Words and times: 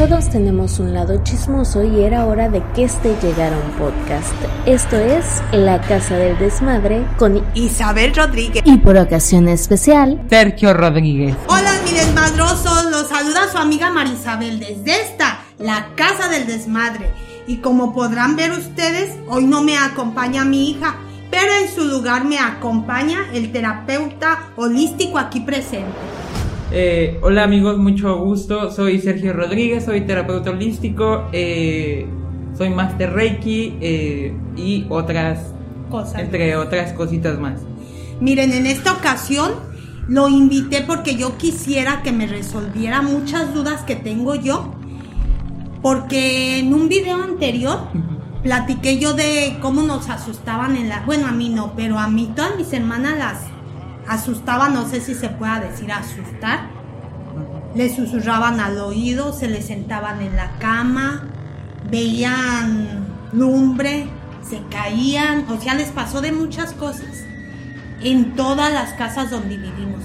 Todos 0.00 0.30
tenemos 0.30 0.78
un 0.78 0.94
lado 0.94 1.22
chismoso 1.24 1.84
y 1.84 2.02
era 2.02 2.24
hora 2.24 2.48
de 2.48 2.62
que 2.74 2.84
este 2.84 3.14
llegara 3.20 3.54
un 3.54 3.70
podcast. 3.72 4.32
Esto 4.64 4.96
es 4.96 5.42
La 5.52 5.78
Casa 5.82 6.16
del 6.16 6.38
Desmadre 6.38 7.04
con 7.18 7.44
Isabel 7.52 8.14
Rodríguez. 8.14 8.62
Y 8.64 8.78
por 8.78 8.96
ocasión 8.96 9.46
especial, 9.46 10.18
Sergio 10.30 10.72
Rodríguez. 10.72 11.36
Hola, 11.48 11.72
mi 11.84 11.90
desmadrosos. 11.90 12.86
Los 12.90 13.08
saluda 13.08 13.52
su 13.52 13.58
amiga 13.58 13.90
Marisabel 13.90 14.58
desde 14.58 15.02
esta, 15.02 15.40
La 15.58 15.88
Casa 15.96 16.30
del 16.30 16.46
Desmadre. 16.46 17.10
Y 17.46 17.58
como 17.58 17.92
podrán 17.92 18.36
ver 18.36 18.52
ustedes, 18.52 19.14
hoy 19.28 19.44
no 19.44 19.62
me 19.62 19.76
acompaña 19.76 20.46
mi 20.46 20.70
hija, 20.70 20.96
pero 21.30 21.52
en 21.52 21.68
su 21.68 21.84
lugar 21.84 22.24
me 22.24 22.38
acompaña 22.38 23.26
el 23.34 23.52
terapeuta 23.52 24.48
holístico 24.56 25.18
aquí 25.18 25.40
presente. 25.40 25.92
Eh, 26.72 27.18
hola 27.22 27.42
amigos, 27.42 27.78
mucho 27.78 28.16
gusto. 28.18 28.70
Soy 28.70 29.00
Sergio 29.00 29.32
Rodríguez, 29.32 29.84
soy 29.84 30.02
terapeuta 30.02 30.50
holístico, 30.50 31.28
eh, 31.32 32.06
soy 32.56 32.70
Master 32.70 33.12
Reiki 33.12 33.76
eh, 33.80 34.36
y 34.56 34.86
otras 34.88 35.52
Cosas. 35.90 36.20
entre 36.20 36.56
otras 36.56 36.92
cositas 36.92 37.40
más. 37.40 37.62
Miren, 38.20 38.52
en 38.52 38.66
esta 38.66 38.92
ocasión 38.92 39.50
lo 40.06 40.28
invité 40.28 40.82
porque 40.82 41.16
yo 41.16 41.36
quisiera 41.38 42.02
que 42.02 42.12
me 42.12 42.28
resolviera 42.28 43.02
muchas 43.02 43.52
dudas 43.52 43.82
que 43.82 43.96
tengo 43.96 44.36
yo. 44.36 44.72
Porque 45.82 46.58
en 46.58 46.72
un 46.72 46.88
video 46.88 47.20
anterior 47.20 47.80
platiqué 48.44 48.98
yo 48.98 49.14
de 49.14 49.56
cómo 49.60 49.82
nos 49.82 50.08
asustaban 50.08 50.76
en 50.76 50.88
la... 50.88 51.00
Bueno, 51.04 51.26
a 51.26 51.32
mí 51.32 51.48
no, 51.48 51.72
pero 51.74 51.98
a 51.98 52.06
mí 52.06 52.30
todas 52.36 52.56
mis 52.56 52.72
hermanas 52.72 53.18
las 53.18 53.49
asustaban, 54.08 54.74
no 54.74 54.88
sé 54.88 55.00
si 55.00 55.14
se 55.14 55.28
pueda 55.28 55.60
decir 55.60 55.92
asustar. 55.92 56.68
Les 57.74 57.94
susurraban 57.94 58.58
al 58.60 58.78
oído, 58.78 59.32
se 59.32 59.48
les 59.48 59.66
sentaban 59.66 60.20
en 60.20 60.34
la 60.34 60.58
cama, 60.58 61.28
veían 61.88 63.06
lumbre, 63.32 64.06
se 64.42 64.60
caían, 64.70 65.46
o 65.48 65.60
sea, 65.60 65.74
les 65.74 65.88
pasó 65.88 66.20
de 66.20 66.32
muchas 66.32 66.72
cosas 66.72 67.24
en 68.02 68.34
todas 68.34 68.72
las 68.72 68.94
casas 68.94 69.30
donde 69.30 69.56
vivimos. 69.56 70.02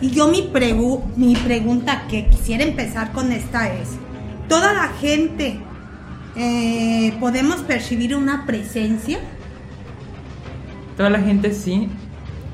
Y 0.00 0.10
yo 0.10 0.28
mi, 0.28 0.50
pregu- 0.52 1.02
mi 1.16 1.34
pregunta 1.34 2.06
que 2.08 2.28
quisiera 2.28 2.62
empezar 2.64 3.12
con 3.12 3.32
esta 3.32 3.72
es, 3.72 3.88
¿toda 4.48 4.72
la 4.72 4.88
gente 5.00 5.58
eh, 6.36 7.16
podemos 7.18 7.56
percibir 7.62 8.14
una 8.14 8.46
presencia? 8.46 9.18
Toda 10.96 11.10
la 11.10 11.20
gente 11.20 11.52
sí, 11.52 11.88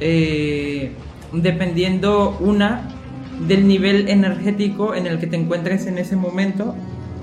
eh, 0.00 0.92
dependiendo 1.33 2.36
una 2.41 2.89
del 3.47 3.69
nivel 3.69 4.08
energético 4.08 4.94
en 4.94 5.06
el 5.06 5.19
que 5.19 5.27
te 5.27 5.36
encuentres 5.36 5.86
en 5.86 5.98
ese 5.98 6.16
momento 6.16 6.75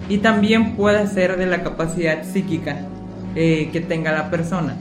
y 0.09 0.19
también 0.19 0.75
puede 0.75 1.07
ser 1.07 1.37
de 1.37 1.45
la 1.45 1.63
capacidad 1.63 2.23
psíquica 2.23 2.87
eh, 3.35 3.69
que 3.71 3.81
tenga 3.81 4.11
la 4.11 4.29
persona. 4.29 4.77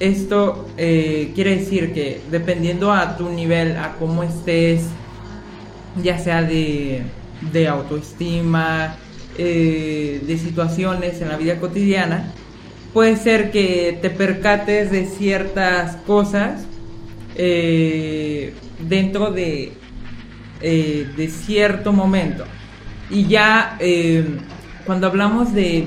Esto 0.00 0.68
eh, 0.76 1.30
quiere 1.34 1.56
decir 1.56 1.92
que 1.92 2.20
dependiendo 2.30 2.92
a 2.92 3.16
tu 3.16 3.28
nivel, 3.28 3.76
a 3.76 3.94
cómo 3.98 4.24
estés, 4.24 4.86
ya 6.02 6.18
sea 6.18 6.42
de, 6.42 7.02
de 7.52 7.68
autoestima, 7.68 8.96
eh, 9.38 10.20
de 10.26 10.38
situaciones 10.38 11.20
en 11.20 11.28
la 11.28 11.36
vida 11.36 11.60
cotidiana, 11.60 12.32
puede 12.92 13.16
ser 13.16 13.52
que 13.52 13.98
te 14.02 14.10
percates 14.10 14.90
de 14.90 15.06
ciertas 15.06 15.96
cosas 15.98 16.64
eh, 17.36 18.54
dentro 18.80 19.30
de, 19.30 19.72
eh, 20.60 21.08
de 21.16 21.28
cierto 21.28 21.92
momento. 21.92 22.44
Y 23.10 23.26
ya 23.26 23.76
eh, 23.80 24.38
cuando 24.86 25.06
hablamos 25.06 25.52
de 25.52 25.86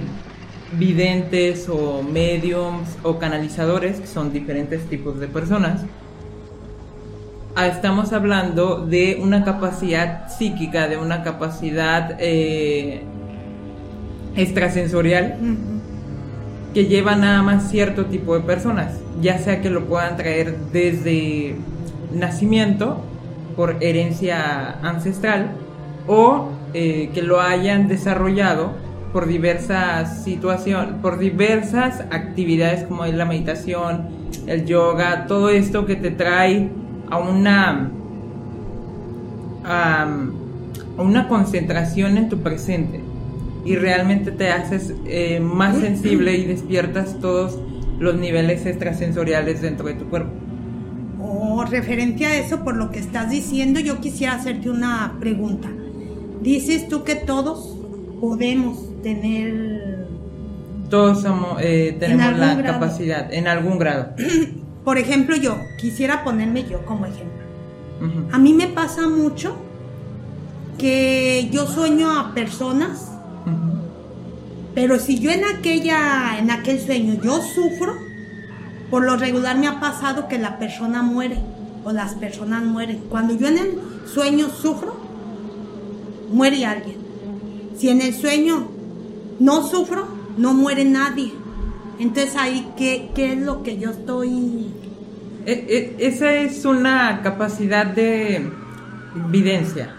videntes 0.74 1.70
o 1.70 2.04
mediums 2.04 2.98
o 3.04 3.18
canalizadores, 3.18 4.00
que 4.00 4.08
son 4.08 4.34
diferentes 4.34 4.88
tipos 4.90 5.20
de 5.20 5.28
personas, 5.28 5.82
ah, 7.56 7.68
estamos 7.68 8.12
hablando 8.14 8.86
de 8.86 9.20
una 9.22 9.44
capacidad 9.46 10.28
psíquica, 10.30 10.88
de 10.88 10.98
una 10.98 11.24
capacidad 11.24 12.18
extrasensorial 14.36 15.38
que 16.74 16.86
lleva 16.86 17.16
nada 17.16 17.42
más 17.42 17.72
cierto 17.72 18.06
tipo 18.06 18.36
de 18.36 18.42
personas, 18.42 19.00
ya 19.22 19.38
sea 19.40 19.62
que 19.62 19.70
lo 19.70 19.86
puedan 19.86 20.18
traer 20.18 20.58
desde 20.72 21.56
nacimiento 22.14 23.02
por 23.56 23.78
herencia 23.82 24.80
ancestral 24.82 25.52
o 26.08 26.50
eh, 26.74 27.10
que 27.14 27.22
lo 27.22 27.42
hayan 27.42 27.88
desarrollado 27.88 28.72
por 29.12 29.28
diversas 29.28 30.24
situaciones, 30.24 30.96
por 31.02 31.18
diversas 31.18 32.02
actividades 32.12 32.84
como 32.84 33.06
es 33.06 33.16
la 33.16 33.26
meditación, 33.26 34.10
el 34.46 34.66
yoga, 34.66 35.26
todo 35.28 35.50
esto 35.50 35.86
que 35.86 35.96
te 35.96 36.12
trae 36.12 36.70
a 37.10 37.18
una 37.18 37.90
a, 39.66 40.08
una 40.98 41.28
concentración 41.28 42.18
en 42.18 42.30
tu 42.30 42.40
presente. 42.40 43.02
Y 43.66 43.76
realmente 43.76 44.32
te 44.32 44.50
haces 44.50 44.94
eh, 45.06 45.40
más 45.40 45.78
sensible 45.78 46.38
y 46.38 46.46
despiertas 46.46 47.20
todos 47.20 47.60
los 48.00 48.16
niveles 48.16 48.66
extrasensoriales 48.66 49.62
dentro 49.62 49.88
de 49.88 49.96
tu 49.96 50.06
cuerpo. 50.06 50.32
O 51.20 51.66
referente 51.66 52.26
a 52.26 52.38
eso, 52.38 52.64
por 52.64 52.76
lo 52.76 52.92
que 52.92 53.00
estás 53.00 53.30
diciendo, 53.30 53.80
yo 53.80 54.00
quisiera 54.00 54.34
hacerte 54.34 54.70
una 54.70 55.16
pregunta. 55.20 55.70
Dices 56.42 56.88
tú 56.88 57.04
que 57.04 57.16
todos 57.16 57.76
podemos 58.22 59.02
tener, 59.02 60.08
Todos 60.90 61.22
somos, 61.22 61.60
eh, 61.62 61.98
tenemos 62.00 62.38
la 62.38 62.56
grado. 62.56 62.80
capacidad, 62.80 63.34
en 63.34 63.48
algún 63.48 63.78
grado. 63.78 64.10
por 64.84 64.98
ejemplo, 64.98 65.36
yo, 65.36 65.58
quisiera 65.80 66.24
ponerme 66.24 66.64
yo 66.64 66.86
como 66.86 67.06
ejemplo. 67.06 67.38
A 68.32 68.38
mí 68.38 68.54
me 68.54 68.68
pasa 68.68 69.10
mucho 69.10 69.58
que 70.78 71.50
yo 71.52 71.66
sueño 71.66 72.12
a 72.12 72.34
personas. 72.36 73.12
Pero 74.78 75.00
si 75.00 75.18
yo 75.18 75.32
en 75.32 75.44
aquella, 75.44 76.38
en 76.38 76.52
aquel 76.52 76.80
sueño 76.80 77.20
yo 77.20 77.42
sufro, 77.42 77.98
por 78.92 79.04
lo 79.04 79.18
regular 79.18 79.58
me 79.58 79.66
ha 79.66 79.80
pasado 79.80 80.28
que 80.28 80.38
la 80.38 80.60
persona 80.60 81.02
muere 81.02 81.40
o 81.84 81.92
las 81.92 82.14
personas 82.14 82.64
mueren. 82.64 83.00
Cuando 83.10 83.36
yo 83.36 83.48
en 83.48 83.58
el 83.58 83.80
sueño 84.06 84.50
sufro, 84.50 84.96
muere 86.32 86.64
alguien. 86.68 86.98
Si 87.76 87.90
en 87.90 88.02
el 88.04 88.14
sueño 88.14 88.68
no 89.40 89.68
sufro, 89.68 90.08
no 90.38 90.54
muere 90.54 90.86
nadie. 90.86 91.34
Entonces 91.98 92.36
ahí, 92.36 92.72
¿qué, 92.78 93.10
qué 93.16 93.34
es 93.34 93.40
lo 93.40 93.64
que 93.64 93.80
yo 93.80 93.90
estoy... 93.90 94.68
E- 95.48 95.96
e- 95.98 96.08
esa 96.08 96.32
es 96.36 96.66
una 96.66 97.24
capacidad 97.24 97.88
de 97.88 98.48
evidencia. 99.28 99.96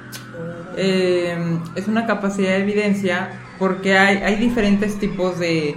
Eh, 0.76 1.36
es 1.74 1.88
una 1.88 2.06
capacidad 2.06 2.50
de 2.50 2.62
evidencia 2.62 3.30
porque 3.58 3.96
hay, 3.96 4.18
hay 4.18 4.36
diferentes 4.36 4.98
tipos 4.98 5.38
de, 5.38 5.76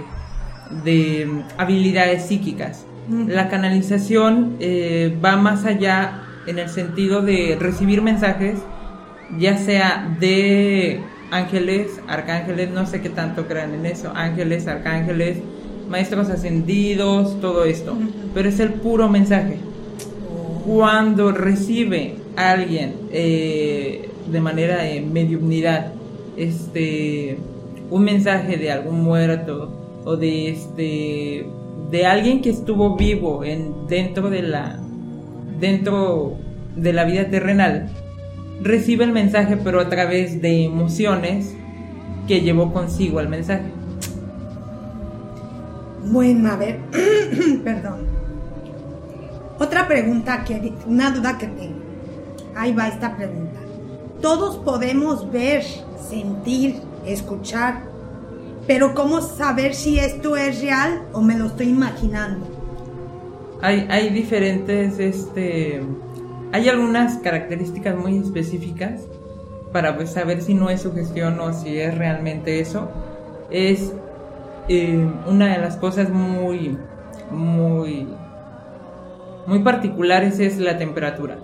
de 0.84 1.42
habilidades 1.58 2.26
psíquicas. 2.26 2.86
La 3.26 3.48
canalización 3.48 4.56
eh, 4.60 5.16
va 5.22 5.36
más 5.36 5.64
allá 5.64 6.22
en 6.46 6.58
el 6.58 6.68
sentido 6.68 7.20
de 7.20 7.56
recibir 7.58 8.00
mensajes, 8.00 8.58
ya 9.38 9.58
sea 9.58 10.16
de 10.20 11.00
ángeles, 11.30 12.00
arcángeles, 12.06 12.70
no 12.70 12.86
sé 12.86 13.00
qué 13.00 13.08
tanto 13.08 13.46
crean 13.48 13.74
en 13.74 13.86
eso, 13.86 14.12
ángeles, 14.14 14.68
arcángeles, 14.68 15.38
maestros 15.88 16.30
ascendidos, 16.30 17.40
todo 17.40 17.64
esto, 17.64 17.96
pero 18.34 18.48
es 18.48 18.60
el 18.60 18.74
puro 18.74 19.08
mensaje. 19.08 19.56
Cuando 20.64 21.32
recibe 21.32 22.16
alguien 22.36 22.94
eh, 23.10 24.08
de 24.30 24.40
manera 24.40 24.82
de 24.82 25.00
mediumnidad 25.00 25.92
este 26.36 27.36
un 27.92 28.04
mensaje 28.04 28.56
de 28.56 28.72
algún 28.72 29.02
muerto 29.02 29.70
o 30.04 30.16
de 30.16 30.48
este 30.48 31.46
de 31.90 32.06
alguien 32.06 32.40
que 32.40 32.48
estuvo 32.48 32.96
vivo 32.96 33.44
en 33.44 33.86
dentro 33.86 34.30
de 34.30 34.42
la 34.42 34.80
dentro 35.60 36.38
de 36.74 36.92
la 36.94 37.04
vida 37.04 37.28
terrenal 37.28 37.90
recibe 38.62 39.04
el 39.04 39.12
mensaje 39.12 39.58
pero 39.62 39.78
a 39.78 39.90
través 39.90 40.40
de 40.40 40.64
emociones 40.64 41.54
que 42.26 42.40
llevó 42.40 42.72
consigo 42.72 43.20
el 43.20 43.28
mensaje 43.28 43.70
Bueno, 46.04 46.50
a 46.50 46.56
ver, 46.56 46.80
perdón. 47.64 48.06
Otra 49.58 49.86
pregunta, 49.86 50.42
que, 50.44 50.72
una 50.86 51.12
duda 51.12 51.38
que 51.38 51.46
tengo. 51.46 51.78
Ahí 52.56 52.74
va 52.74 52.88
esta 52.88 53.16
pregunta. 53.16 53.60
Todos 54.20 54.56
podemos 54.58 55.30
ver, 55.30 55.62
sentir, 56.08 56.80
escuchar, 57.06 57.91
pero 58.66 58.94
¿cómo 58.94 59.20
saber 59.20 59.74
si 59.74 59.98
esto 59.98 60.36
es 60.36 60.60
real 60.60 61.02
o 61.12 61.20
me 61.20 61.36
lo 61.36 61.46
estoy 61.46 61.68
imaginando? 61.68 62.62
hay, 63.62 63.86
hay 63.88 64.10
diferentes, 64.10 64.98
este, 64.98 65.80
hay 66.52 66.68
algunas 66.68 67.18
características 67.18 67.96
muy 67.96 68.18
específicas 68.18 69.02
para 69.72 69.96
pues, 69.96 70.10
saber 70.10 70.42
si 70.42 70.52
no 70.52 70.68
es 70.68 70.82
sugestión 70.82 71.38
o 71.38 71.52
si 71.52 71.78
es 71.78 71.96
realmente 71.96 72.58
eso, 72.58 72.90
es 73.50 73.92
eh, 74.68 75.06
una 75.26 75.52
de 75.52 75.58
las 75.58 75.76
cosas 75.76 76.10
muy, 76.10 76.76
muy, 77.30 78.08
muy 79.46 79.60
particulares 79.60 80.40
es 80.40 80.58
la 80.58 80.76
temperatura. 80.76 81.38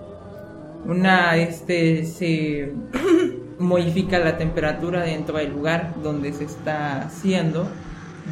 Una, 0.85 1.37
este, 1.37 2.03
se 2.03 2.73
modifica 3.59 4.17
la 4.19 4.37
temperatura 4.37 5.01
dentro 5.01 5.37
del 5.37 5.51
lugar 5.51 5.93
donde 6.01 6.33
se 6.33 6.45
está 6.45 7.01
haciendo, 7.01 7.67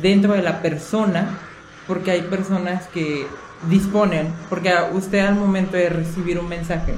dentro 0.02 0.34
de 0.34 0.42
la 0.42 0.62
persona, 0.62 1.38
porque 1.86 2.12
hay 2.12 2.22
personas 2.22 2.88
que 2.88 3.28
disponen, 3.70 4.34
porque 4.50 4.74
usted 4.94 5.20
al 5.20 5.36
momento 5.36 5.78
de 5.78 5.90
recibir 5.90 6.40
un 6.40 6.48
mensaje 6.48 6.96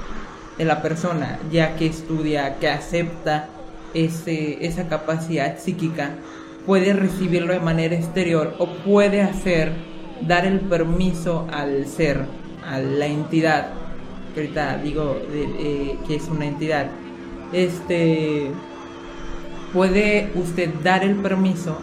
de 0.57 0.65
la 0.65 0.81
persona, 0.81 1.39
ya 1.51 1.75
que 1.75 1.87
estudia, 1.87 2.57
que 2.59 2.69
acepta 2.69 3.47
ese, 3.93 4.65
esa 4.65 4.87
capacidad 4.87 5.57
psíquica, 5.57 6.11
puede 6.65 6.93
recibirlo 6.93 7.53
de 7.53 7.59
manera 7.59 7.95
exterior 7.95 8.55
o 8.59 8.67
puede 8.67 9.21
hacer, 9.21 9.71
dar 10.21 10.45
el 10.45 10.59
permiso 10.59 11.47
al 11.51 11.87
ser, 11.87 12.25
a 12.67 12.77
la 12.77 13.07
entidad, 13.07 13.69
que 14.35 14.41
ahorita 14.41 14.77
digo 14.77 15.17
que 16.07 16.15
es 16.15 16.27
una 16.27 16.45
entidad, 16.45 16.87
este, 17.53 18.51
puede 19.73 20.31
usted 20.35 20.69
dar 20.83 21.03
el 21.03 21.15
permiso 21.15 21.77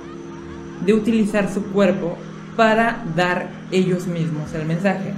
de 0.85 0.93
utilizar 0.93 1.53
su 1.53 1.65
cuerpo 1.67 2.17
para 2.57 3.05
dar 3.15 3.49
ellos 3.71 4.07
mismos 4.07 4.53
el 4.55 4.67
mensaje. 4.67 5.13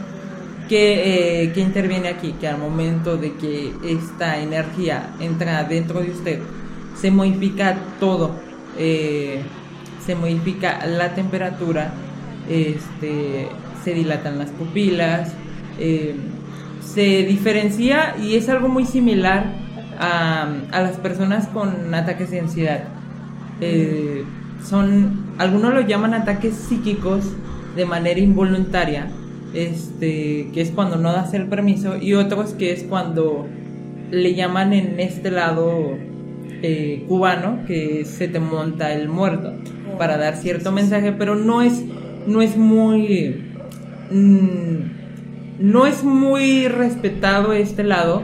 Que, 0.69 1.45
eh, 1.45 1.53
interviene 1.57 2.09
aquí, 2.09 2.33
que 2.33 2.47
al 2.47 2.59
momento 2.59 3.17
de 3.17 3.33
que 3.35 3.73
esta 3.85 4.39
energía 4.39 5.15
entra 5.19 5.65
dentro 5.65 6.01
de 6.01 6.11
usted, 6.11 6.41
se 6.95 7.11
modifica 7.11 7.79
todo, 7.99 8.33
eh, 8.77 9.41
se 10.05 10.15
modifica 10.15 10.85
la 10.87 11.15
temperatura, 11.15 11.93
este, 12.49 13.49
se 13.83 13.95
dilatan 13.95 14.39
las 14.39 14.51
pupilas, 14.51 15.33
eh, 15.79 16.17
se 16.85 17.23
diferencia 17.25 18.17
y 18.21 18.35
es 18.35 18.49
algo 18.49 18.69
muy 18.69 18.85
similar 18.85 19.58
a, 19.99 20.49
las 20.73 20.97
personas 20.97 21.49
con 21.49 21.93
ataques 21.95 22.31
de 22.31 22.41
ansiedad. 22.41 22.85
son, 24.65 25.27
algunos 25.39 25.75
lo 25.75 25.81
llaman 25.81 26.15
ataques 26.15 26.55
psíquicos 26.55 27.25
de 27.77 27.85
manera 27.85 28.21
involuntaria, 28.21 29.09
este, 29.55 30.51
que 30.53 30.61
es 30.61 30.71
cuando 30.71 30.97
no 30.97 31.13
das 31.13 31.35
el 31.35 31.47
permiso, 31.47 31.97
y 31.97 32.15
otros 32.15 32.51
que 32.55 32.73
es 32.73 32.85
cuando 32.85 33.47
le 34.11 34.35
llaman 34.35 34.73
en 34.73 35.01
este 35.01 35.31
lado 35.31 35.97
eh, 36.63 37.05
cubano 37.07 37.61
que 37.67 38.05
se 38.05 38.27
te 38.27 38.41
monta 38.41 38.93
el 38.93 39.09
muerto 39.09 39.53
para 39.99 40.17
dar 40.17 40.37
cierto 40.37 40.73
mensaje, 40.73 41.13
pero 41.13 41.35
no 41.35 41.63
es, 41.63 41.85
no 42.27 42.43
es 42.43 42.57
muy, 42.57 43.45
mm, 44.11 44.79
no 45.61 45.87
es 45.87 46.05
muy 46.05 46.69
respetado 46.69 47.53
este 47.53 47.85
lado 47.85 48.23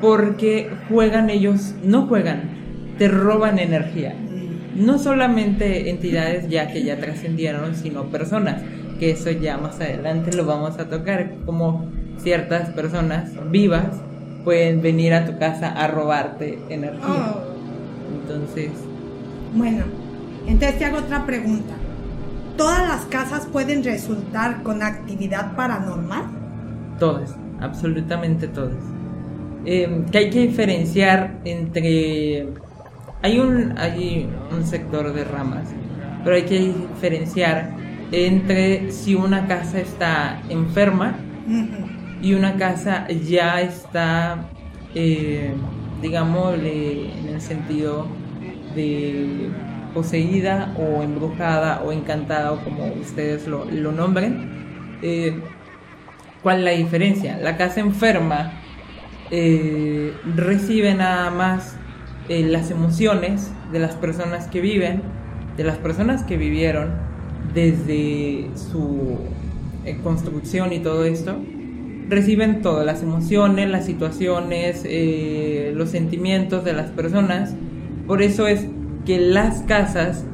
porque 0.00 0.70
juegan 0.88 1.30
ellos, 1.30 1.74
no 1.82 2.06
juegan, 2.06 2.50
te 2.98 3.08
roban 3.08 3.58
energía 3.58 4.14
no 4.76 4.98
solamente 4.98 5.90
entidades 5.90 6.48
ya 6.48 6.68
que 6.68 6.82
ya 6.82 6.98
trascendieron, 6.98 7.74
sino 7.74 8.04
personas, 8.04 8.62
que 8.98 9.10
eso 9.10 9.30
ya 9.30 9.56
más 9.58 9.80
adelante 9.80 10.36
lo 10.36 10.44
vamos 10.44 10.78
a 10.78 10.88
tocar, 10.88 11.34
como 11.46 11.86
ciertas 12.18 12.70
personas 12.70 13.30
vivas 13.50 13.96
pueden 14.44 14.80
venir 14.82 15.14
a 15.14 15.24
tu 15.24 15.38
casa 15.38 15.72
a 15.72 15.88
robarte 15.88 16.58
energía. 16.68 17.34
Oh. 17.34 18.20
Entonces... 18.20 18.70
Bueno, 19.54 19.84
entonces 20.46 20.78
te 20.78 20.84
hago 20.84 20.98
otra 20.98 21.24
pregunta. 21.24 21.74
¿Todas 22.56 22.86
las 22.86 23.04
casas 23.06 23.46
pueden 23.46 23.82
resultar 23.82 24.62
con 24.62 24.82
actividad 24.82 25.56
paranormal? 25.56 26.24
Todas, 26.98 27.34
absolutamente 27.60 28.46
todas. 28.48 28.95
Eh, 29.68 30.04
que 30.12 30.18
hay 30.18 30.30
que 30.30 30.46
diferenciar 30.46 31.40
entre 31.44 32.46
hay 33.20 33.40
un, 33.40 33.76
hay 33.76 34.28
un 34.52 34.64
sector 34.64 35.12
de 35.12 35.24
ramas, 35.24 35.66
pero 36.22 36.36
hay 36.36 36.44
que 36.44 36.60
diferenciar 36.60 37.74
entre 38.12 38.92
si 38.92 39.16
una 39.16 39.48
casa 39.48 39.80
está 39.80 40.40
enferma 40.48 41.16
y 42.22 42.34
una 42.34 42.54
casa 42.56 43.08
ya 43.08 43.60
está, 43.60 44.48
eh, 44.94 45.52
digamos, 46.00 46.54
en 46.54 47.28
el 47.34 47.40
sentido 47.40 48.06
de 48.76 49.50
poseída 49.92 50.74
o 50.78 51.02
embrujada 51.02 51.82
o 51.82 51.90
encantada 51.90 52.52
o 52.52 52.60
como 52.62 52.86
ustedes 53.00 53.48
lo, 53.48 53.64
lo 53.64 53.90
nombren. 53.90 54.98
Eh, 55.02 55.40
¿Cuál 56.42 56.58
es 56.58 56.64
la 56.64 56.70
diferencia? 56.70 57.38
La 57.38 57.56
casa 57.56 57.80
enferma 57.80 58.52
eh, 59.30 60.12
recibe 60.34 60.94
nada 60.94 61.30
más 61.30 61.76
eh, 62.28 62.42
las 62.42 62.72
emociones 62.72 63.50
de 63.70 63.78
las 63.78 63.94
personas 63.94 64.48
que 64.48 64.60
viven, 64.60 65.02
de 65.56 65.62
las 65.62 65.78
personas 65.78 66.24
que 66.24 66.36
vivieron 66.36 66.90
desde 67.54 68.50
su 68.56 69.18
eh, 69.84 69.98
construcción 70.02 70.72
y 70.72 70.80
todo 70.80 71.04
esto, 71.04 71.36
reciben 72.08 72.62
todas 72.62 72.84
las 72.84 73.02
emociones, 73.02 73.70
las 73.70 73.86
situaciones, 73.86 74.82
eh, 74.84 75.72
los 75.76 75.90
sentimientos 75.90 76.64
de 76.64 76.72
las 76.72 76.90
personas. 76.90 77.54
Por 78.08 78.22
eso 78.22 78.48
es 78.48 78.66
que 79.04 79.20
las 79.20 79.62
casas, 79.62 80.24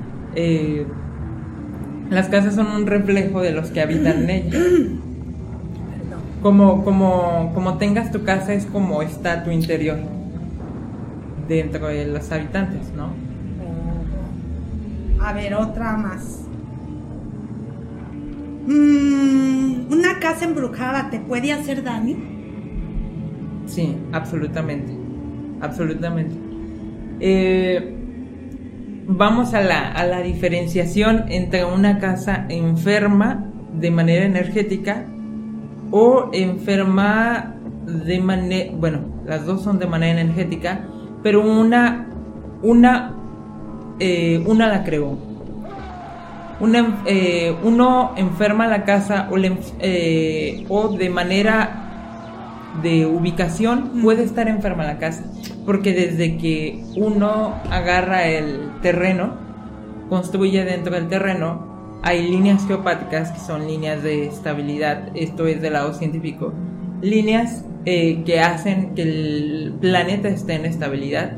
las 2.10 2.28
casas 2.28 2.54
son 2.54 2.68
un 2.68 2.86
reflejo 2.86 3.42
de 3.42 3.52
los 3.52 3.70
que 3.70 3.82
habitan 3.82 4.22
en 4.22 4.30
ellas. 4.30 5.01
Como, 6.42 6.84
como, 6.84 7.52
como 7.54 7.78
tengas 7.78 8.10
tu 8.10 8.24
casa 8.24 8.52
es 8.52 8.66
como 8.66 9.00
está 9.02 9.44
tu 9.44 9.50
interior 9.50 9.98
dentro 11.48 11.86
de 11.86 12.06
los 12.06 12.30
habitantes, 12.32 12.92
¿no? 12.96 13.10
A 15.24 15.32
ver, 15.32 15.54
otra 15.54 15.96
más. 15.96 16.40
Mm, 18.66 19.92
¿Una 19.92 20.18
casa 20.18 20.44
embrujada 20.44 21.10
te 21.10 21.20
puede 21.20 21.52
hacer 21.52 21.84
daño? 21.84 22.16
Sí, 23.66 23.96
absolutamente. 24.10 24.92
Absolutamente. 25.60 26.34
Eh, 27.20 27.94
vamos 29.06 29.54
a 29.54 29.60
la, 29.60 29.92
a 29.92 30.04
la 30.04 30.22
diferenciación 30.22 31.26
entre 31.28 31.64
una 31.64 32.00
casa 32.00 32.46
enferma 32.48 33.46
de 33.78 33.90
manera 33.92 34.24
energética 34.24 35.06
o 35.92 36.30
enferma 36.32 37.54
de 37.86 38.18
manera, 38.18 38.72
bueno, 38.74 39.00
las 39.26 39.46
dos 39.46 39.62
son 39.62 39.78
de 39.78 39.86
manera 39.86 40.20
energética, 40.20 40.86
pero 41.22 41.42
una, 41.42 42.08
una, 42.62 43.14
eh, 44.00 44.42
una 44.46 44.68
la 44.68 44.82
creó. 44.82 45.16
Una, 46.60 47.02
eh, 47.06 47.54
uno 47.62 48.12
enferma 48.16 48.66
la 48.68 48.84
casa 48.84 49.28
o, 49.30 49.36
eh, 49.36 50.64
o 50.68 50.88
de 50.88 51.10
manera 51.10 51.82
de 52.82 53.04
ubicación 53.04 54.00
puede 54.02 54.22
estar 54.22 54.48
enferma 54.48 54.84
la 54.84 54.98
casa, 54.98 55.24
porque 55.66 55.92
desde 55.92 56.38
que 56.38 56.82
uno 56.96 57.54
agarra 57.70 58.28
el 58.28 58.70
terreno, 58.80 59.34
construye 60.08 60.64
dentro 60.64 60.94
del 60.94 61.08
terreno, 61.08 61.71
hay 62.02 62.28
líneas 62.28 62.66
geopáticas 62.66 63.30
que 63.30 63.40
son 63.40 63.66
líneas 63.66 64.02
de 64.02 64.26
estabilidad, 64.26 65.08
esto 65.14 65.46
es 65.46 65.62
del 65.62 65.74
lado 65.74 65.94
científico, 65.94 66.52
líneas 67.00 67.64
eh, 67.84 68.22
que 68.24 68.40
hacen 68.40 68.94
que 68.94 69.02
el 69.02 69.74
planeta 69.80 70.28
esté 70.28 70.54
en 70.54 70.66
estabilidad 70.66 71.32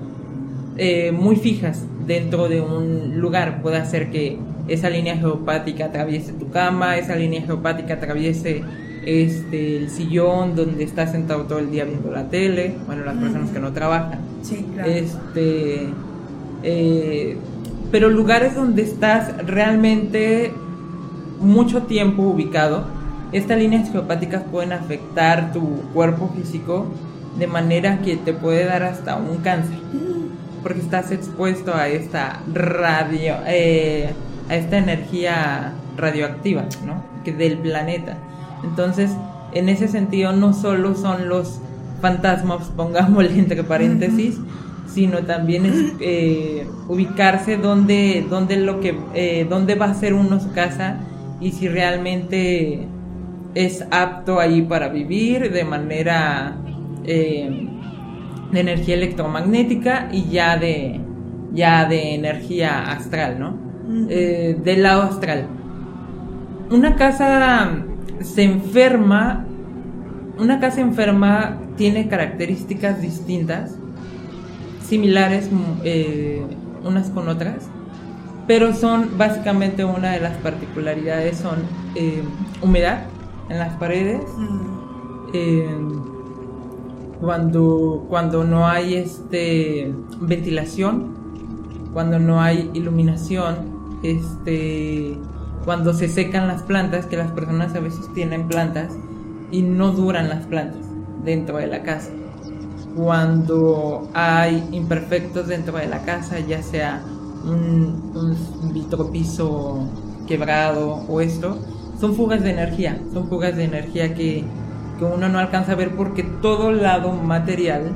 eh, 0.76 1.12
muy 1.12 1.36
fijas 1.36 1.84
dentro 2.06 2.48
de 2.48 2.60
un 2.60 3.20
lugar. 3.20 3.62
Puede 3.62 3.76
hacer 3.76 4.10
que 4.10 4.38
esa 4.66 4.90
línea 4.90 5.16
geopática 5.16 5.86
atraviese 5.86 6.32
tu 6.32 6.50
cama, 6.50 6.96
esa 6.96 7.14
línea 7.14 7.42
geopática 7.42 7.94
atraviese 7.94 8.62
este, 9.06 9.76
el 9.76 9.90
sillón 9.90 10.56
donde 10.56 10.84
estás 10.84 11.12
sentado 11.12 11.42
todo 11.42 11.58
el 11.58 11.70
día 11.70 11.84
viendo 11.84 12.10
la 12.10 12.28
tele, 12.28 12.74
bueno, 12.86 13.04
las 13.04 13.16
personas 13.16 13.50
que 13.50 13.58
no 13.58 13.72
trabajan. 13.72 14.18
Sí, 14.42 14.66
claro. 14.74 14.90
Este, 14.90 15.88
eh, 16.62 17.36
pero 17.94 18.10
lugares 18.10 18.56
donde 18.56 18.82
estás 18.82 19.46
realmente 19.46 20.52
mucho 21.38 21.84
tiempo 21.84 22.22
ubicado, 22.22 22.86
estas 23.30 23.56
líneas 23.56 23.88
geopáticas 23.92 24.42
pueden 24.50 24.72
afectar 24.72 25.52
tu 25.52 25.80
cuerpo 25.92 26.28
físico 26.34 26.88
de 27.38 27.46
manera 27.46 28.00
que 28.00 28.16
te 28.16 28.32
puede 28.32 28.64
dar 28.64 28.82
hasta 28.82 29.14
un 29.14 29.36
cáncer. 29.36 29.78
Porque 30.64 30.80
estás 30.80 31.12
expuesto 31.12 31.72
a 31.72 31.86
esta 31.86 32.40
radio, 32.52 33.36
eh, 33.46 34.12
a 34.48 34.56
esta 34.56 34.78
energía 34.78 35.74
radioactiva, 35.96 36.64
¿no? 36.84 37.00
Que 37.22 37.32
del 37.32 37.58
planeta. 37.58 38.16
Entonces, 38.64 39.12
en 39.52 39.68
ese 39.68 39.86
sentido, 39.86 40.32
no 40.32 40.52
solo 40.52 40.96
son 40.96 41.28
los 41.28 41.60
fantasmas, 42.02 42.66
pongámosle 42.76 43.38
entre 43.38 43.62
paréntesis, 43.62 44.40
sino 44.86 45.24
también 45.24 45.66
es 45.66 45.92
eh, 46.00 46.66
ubicarse 46.88 47.56
donde, 47.56 48.26
donde, 48.28 48.56
lo 48.56 48.80
que, 48.80 48.96
eh, 49.14 49.46
dónde 49.48 49.74
va 49.74 49.86
a 49.86 49.94
ser 49.94 50.14
uno 50.14 50.40
su 50.40 50.52
casa 50.52 51.00
y 51.40 51.52
si 51.52 51.68
realmente 51.68 52.86
es 53.54 53.84
apto 53.90 54.40
ahí 54.40 54.62
para 54.62 54.88
vivir 54.88 55.52
de 55.52 55.64
manera 55.64 56.56
eh, 57.04 57.68
de 58.52 58.60
energía 58.60 58.94
electromagnética 58.94 60.08
y 60.12 60.24
ya 60.30 60.56
de, 60.56 61.00
ya 61.52 61.86
de 61.86 62.14
energía 62.14 62.90
astral, 62.90 63.38
¿no? 63.38 63.64
del 63.86 64.82
lado 64.82 65.02
astral. 65.02 65.46
Una 66.70 66.96
casa 66.96 67.84
se 68.22 68.42
enferma, 68.42 69.44
una 70.38 70.58
casa 70.58 70.80
enferma 70.80 71.60
tiene 71.76 72.08
características 72.08 73.02
distintas 73.02 73.78
similares 74.94 75.50
mm, 75.50 75.80
eh, 75.82 76.46
unas 76.84 77.10
con 77.10 77.28
otras, 77.28 77.68
pero 78.46 78.72
son 78.74 79.18
básicamente 79.18 79.84
una 79.84 80.12
de 80.12 80.20
las 80.20 80.36
particularidades 80.36 81.38
son 81.38 81.58
eh, 81.96 82.22
humedad 82.62 83.06
en 83.48 83.58
las 83.58 83.74
paredes, 83.76 84.22
eh, 85.32 85.66
cuando, 87.20 88.06
cuando 88.08 88.44
no 88.44 88.68
hay 88.68 88.94
este, 88.94 89.92
ventilación, 90.20 91.12
cuando 91.92 92.20
no 92.20 92.40
hay 92.40 92.70
iluminación, 92.72 93.98
este, 94.04 95.18
cuando 95.64 95.92
se 95.92 96.06
secan 96.08 96.46
las 96.46 96.62
plantas, 96.62 97.06
que 97.06 97.16
las 97.16 97.32
personas 97.32 97.74
a 97.74 97.80
veces 97.80 98.12
tienen 98.14 98.46
plantas 98.46 98.92
y 99.50 99.62
no 99.62 99.90
duran 99.90 100.28
las 100.28 100.46
plantas 100.46 100.86
dentro 101.24 101.56
de 101.56 101.66
la 101.66 101.82
casa 101.82 102.10
cuando 102.96 104.08
hay 104.14 104.68
imperfectos 104.72 105.48
dentro 105.48 105.78
de 105.78 105.86
la 105.86 106.02
casa, 106.02 106.38
ya 106.40 106.62
sea 106.62 107.02
un, 107.44 108.12
un 108.14 108.72
vitropiso 108.72 109.88
quebrado 110.26 111.04
o 111.08 111.20
esto, 111.20 111.58
son 112.00 112.14
fugas 112.14 112.42
de 112.42 112.50
energía, 112.50 113.00
son 113.12 113.28
fugas 113.28 113.56
de 113.56 113.64
energía 113.64 114.14
que, 114.14 114.44
que 114.98 115.04
uno 115.04 115.28
no 115.28 115.38
alcanza 115.38 115.72
a 115.72 115.74
ver 115.74 115.94
porque 115.96 116.22
todo 116.22 116.72
lado 116.72 117.12
material 117.12 117.92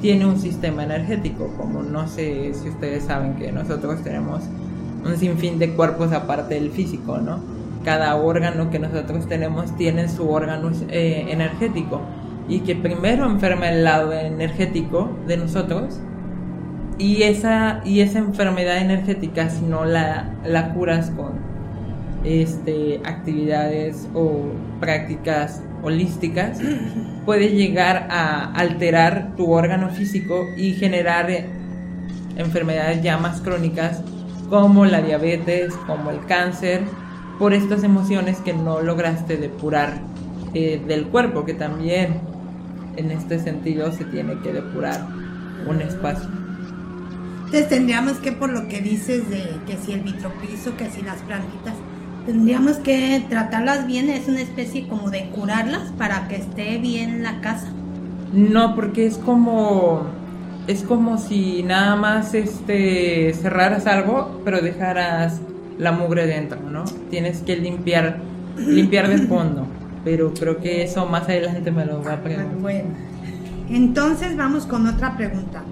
tiene 0.00 0.26
un 0.26 0.38
sistema 0.38 0.84
energético, 0.84 1.48
como 1.58 1.82
no 1.82 2.08
sé 2.08 2.52
si 2.54 2.68
ustedes 2.68 3.04
saben 3.04 3.34
que 3.34 3.52
nosotros 3.52 4.02
tenemos 4.02 4.42
un 5.04 5.16
sinfín 5.16 5.58
de 5.58 5.70
cuerpos 5.74 6.12
aparte 6.12 6.54
del 6.54 6.70
físico, 6.70 7.18
¿no? 7.18 7.40
Cada 7.84 8.16
órgano 8.16 8.70
que 8.70 8.78
nosotros 8.78 9.26
tenemos 9.26 9.74
tiene 9.76 10.08
su 10.08 10.28
órgano 10.28 10.70
eh, 10.88 11.26
energético 11.28 12.00
y 12.50 12.60
que 12.60 12.74
primero 12.74 13.24
enferma 13.24 13.70
el 13.70 13.84
lado 13.84 14.12
energético 14.12 15.08
de 15.26 15.36
nosotros 15.36 16.00
y 16.98 17.22
esa, 17.22 17.80
y 17.84 18.00
esa 18.00 18.18
enfermedad 18.18 18.78
energética 18.78 19.48
si 19.48 19.64
no 19.64 19.84
la, 19.84 20.34
la 20.44 20.74
curas 20.74 21.10
con 21.10 21.32
este, 22.24 23.00
actividades 23.04 24.06
o 24.14 24.42
prácticas 24.80 25.62
holísticas 25.82 26.60
puede 27.24 27.50
llegar 27.50 28.08
a 28.10 28.52
alterar 28.52 29.34
tu 29.36 29.50
órgano 29.52 29.88
físico 29.90 30.44
y 30.56 30.72
generar 30.74 31.28
enfermedades 32.36 33.02
ya 33.02 33.16
más 33.16 33.40
crónicas 33.40 34.02
como 34.50 34.84
la 34.84 35.00
diabetes, 35.00 35.72
como 35.86 36.10
el 36.10 36.26
cáncer, 36.26 36.82
por 37.38 37.54
estas 37.54 37.84
emociones 37.84 38.38
que 38.38 38.52
no 38.52 38.80
lograste 38.80 39.36
depurar 39.36 40.00
eh, 40.52 40.82
del 40.86 41.06
cuerpo, 41.06 41.44
que 41.44 41.54
también 41.54 42.29
en 42.96 43.10
este 43.10 43.38
sentido 43.38 43.92
se 43.92 44.04
tiene 44.04 44.38
que 44.40 44.52
depurar 44.52 45.06
un 45.66 45.80
espacio. 45.80 46.28
Entonces 47.46 47.68
tendríamos 47.68 48.18
que, 48.18 48.32
por 48.32 48.50
lo 48.50 48.68
que 48.68 48.80
dices 48.80 49.28
de 49.28 49.42
que 49.66 49.76
si 49.84 49.92
el 49.92 50.00
vitropiso, 50.00 50.76
que 50.76 50.88
si 50.88 51.02
las 51.02 51.20
plantitas, 51.22 51.74
tendríamos 52.24 52.76
que 52.76 53.24
tratarlas 53.28 53.86
bien, 53.86 54.08
es 54.08 54.28
una 54.28 54.40
especie 54.40 54.86
como 54.86 55.10
de 55.10 55.28
curarlas 55.30 55.90
para 55.98 56.28
que 56.28 56.36
esté 56.36 56.78
bien 56.78 57.22
la 57.22 57.40
casa. 57.40 57.72
No, 58.32 58.74
porque 58.76 59.06
es 59.06 59.18
como 59.18 60.06
es 60.68 60.82
como 60.82 61.18
si 61.18 61.64
nada 61.64 61.96
más 61.96 62.34
este 62.34 63.32
cerraras 63.34 63.88
algo, 63.88 64.40
pero 64.44 64.60
dejaras 64.60 65.40
la 65.78 65.90
mugre 65.90 66.26
dentro, 66.26 66.60
¿no? 66.70 66.84
Tienes 67.10 67.40
que 67.40 67.56
limpiar 67.56 68.20
limpiar 68.56 69.08
de 69.08 69.18
fondo 69.26 69.66
pero 70.04 70.32
creo 70.32 70.58
que 70.58 70.82
eso 70.82 71.06
más 71.06 71.24
adelante 71.24 71.70
me 71.70 71.84
lo 71.84 72.02
va 72.02 72.14
a 72.14 72.22
preguntar. 72.22 72.56
Bueno, 72.56 72.90
entonces 73.68 74.36
vamos 74.36 74.66
con 74.66 74.86
otra 74.86 75.16
pregunta. 75.16 75.62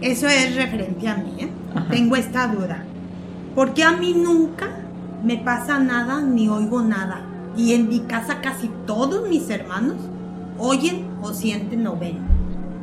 Eso 0.00 0.28
es 0.28 0.54
referente 0.54 1.08
a 1.08 1.16
mí, 1.16 1.34
¿eh? 1.38 1.50
Tengo 1.90 2.16
esta 2.16 2.46
duda. 2.48 2.84
¿Por 3.54 3.72
qué 3.72 3.84
a 3.84 3.92
mí 3.92 4.14
nunca 4.14 4.68
me 5.24 5.38
pasa 5.38 5.78
nada 5.78 6.20
ni 6.20 6.48
oigo 6.48 6.82
nada? 6.82 7.22
Y 7.56 7.72
en 7.72 7.88
mi 7.88 8.00
casa 8.00 8.40
casi 8.42 8.70
todos 8.86 9.28
mis 9.28 9.48
hermanos 9.48 9.96
oyen 10.58 11.06
o 11.22 11.32
sienten 11.32 11.86
o 11.86 11.96
ven. 11.96 12.18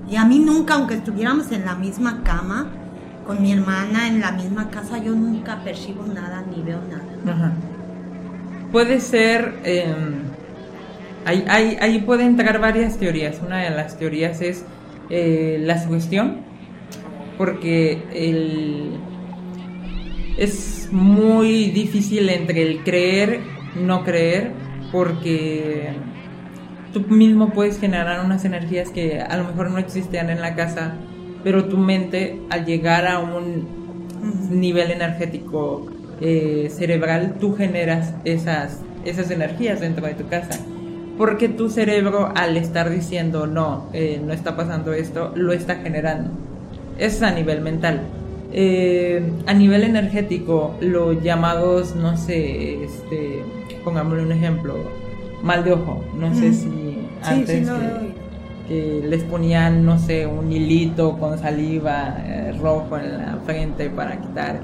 Y 0.09 0.15
a 0.15 0.25
mí 0.25 0.39
nunca, 0.39 0.73
aunque 0.73 0.95
estuviéramos 0.95 1.51
en 1.51 1.65
la 1.65 1.75
misma 1.75 2.23
cama, 2.23 2.67
con 3.25 3.41
mi 3.41 3.53
hermana 3.53 4.07
en 4.07 4.19
la 4.19 4.31
misma 4.31 4.69
casa, 4.69 4.97
yo 4.97 5.13
nunca 5.13 5.63
percibo 5.63 6.05
nada 6.07 6.43
ni 6.49 6.61
veo 6.61 6.79
nada. 6.89 7.33
Ajá 7.33 7.53
puede 8.73 8.99
ser, 8.99 9.53
em, 9.63 10.23
ahí, 11.25 12.03
puede 12.05 12.23
entrar 12.23 12.59
varias 12.59 12.97
teorías. 12.97 13.39
Una 13.45 13.59
de 13.59 13.69
las 13.69 13.97
teorías 13.97 14.41
es 14.41 14.65
eh, 15.11 15.59
la 15.61 15.81
sugestión, 15.81 16.39
porque 17.37 18.01
es 20.37 20.89
muy 20.91 21.69
difícil 21.69 22.27
entre 22.29 22.63
el 22.63 22.83
creer, 22.83 23.41
no 23.75 24.03
creer, 24.03 24.51
porque 24.91 25.89
tú 26.93 27.01
mismo 27.01 27.53
puedes 27.53 27.79
generar 27.79 28.25
unas 28.25 28.43
energías 28.43 28.89
que 28.89 29.21
a 29.21 29.37
lo 29.37 29.43
mejor 29.43 29.69
no 29.69 29.77
existían 29.77 30.31
en 30.31 30.41
la 30.41 30.55
casa, 30.55 30.95
pero 31.43 31.65
tu 31.65 31.77
mente 31.77 32.39
al 32.49 32.65
llegar 32.65 33.05
a 33.05 33.19
un 33.19 33.67
nivel 34.49 34.89
energético 34.89 35.92
eh, 36.25 36.69
cerebral, 36.69 37.35
tú 37.37 37.53
generas 37.53 38.13
esas, 38.23 38.79
esas 39.03 39.29
energías 39.29 39.81
dentro 39.81 40.07
de 40.07 40.13
tu 40.13 40.25
casa. 40.29 40.57
Porque 41.17 41.49
tu 41.49 41.69
cerebro 41.69 42.31
al 42.33 42.55
estar 42.55 42.89
diciendo 42.89 43.45
no, 43.45 43.89
eh, 43.91 44.21
no 44.25 44.31
está 44.31 44.55
pasando 44.55 44.93
esto, 44.93 45.33
lo 45.35 45.51
está 45.51 45.75
generando. 45.75 46.31
es 46.97 47.21
a 47.21 47.31
nivel 47.31 47.59
mental. 47.59 48.03
Eh, 48.53 49.21
a 49.47 49.53
nivel 49.53 49.83
energético, 49.83 50.77
los 50.79 51.21
llamados, 51.21 51.93
no 51.93 52.15
sé, 52.15 52.85
este, 52.85 53.41
pongámosle 53.83 54.23
un 54.23 54.31
ejemplo, 54.31 54.75
mal 55.41 55.65
de 55.65 55.73
ojo. 55.73 56.05
No 56.17 56.33
sé 56.33 56.53
si 56.53 57.05
antes 57.21 57.67
que, 58.69 59.01
les 59.05 59.23
ponían, 59.23 59.85
no 59.85 59.99
sé, 59.99 60.25
un 60.25 60.49
hilito 60.53 61.17
con 61.17 61.37
saliva 61.37 62.15
rojo 62.61 62.97
en 62.97 63.17
la 63.17 63.39
frente 63.45 63.89
para 63.89 64.21
quitar 64.21 64.61